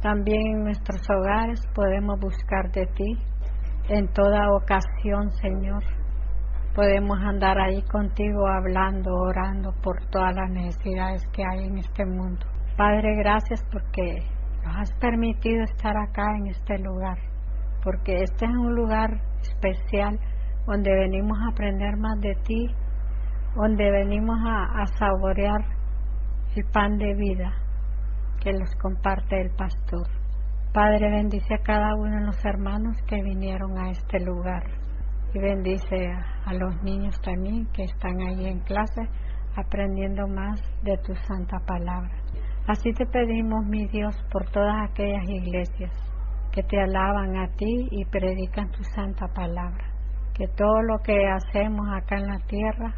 [0.00, 3.18] también en nuestros hogares podemos buscar de ti
[3.88, 5.82] en toda ocasión, Señor
[6.74, 12.44] podemos andar ahí contigo hablando, orando por todas las necesidades que hay en este mundo.
[12.76, 14.18] Padre, gracias porque
[14.64, 17.18] nos has permitido estar acá en este lugar,
[17.82, 20.18] porque este es un lugar especial
[20.66, 22.66] donde venimos a aprender más de ti,
[23.54, 25.60] donde venimos a, saborear
[26.56, 27.52] el pan de vida
[28.42, 30.08] que los comparte el pastor.
[30.72, 34.83] Padre, bendice a cada uno de los hermanos que vinieron a este lugar
[35.34, 36.12] y bendice
[36.46, 39.02] a, los niños también que están ahí en clase
[39.56, 42.12] aprendiendo más de tu santa palabra.
[42.68, 45.92] Así te pedimos, mi Dios, por todas aquellas iglesias
[46.52, 49.92] que te alaban a ti y predican tu santa palabra.
[50.34, 52.94] Que todo lo que hacemos acá en la tierra,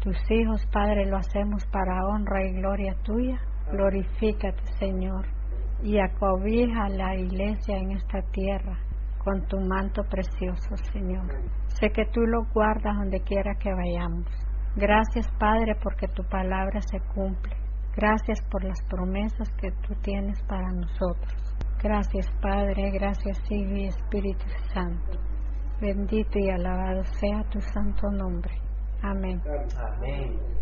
[0.00, 3.40] tus hijos, Padre, lo hacemos para honra y gloria tuya.
[3.70, 5.26] Glorifícate, Señor,
[5.82, 8.78] y acobija la iglesia en esta tierra
[9.24, 11.26] con tu manto precioso, Señor.
[11.68, 14.26] Sé que tú lo guardas donde quiera que vayamos.
[14.76, 17.56] Gracias, Padre, porque tu palabra se cumple.
[17.94, 21.34] Gracias por las promesas que tú tienes para nosotros.
[21.82, 25.18] Gracias, Padre, gracias, Hijo y Espíritu Santo.
[25.80, 28.54] Bendito y alabado sea tu santo nombre.
[29.02, 29.42] Amén.
[29.76, 30.61] Amén.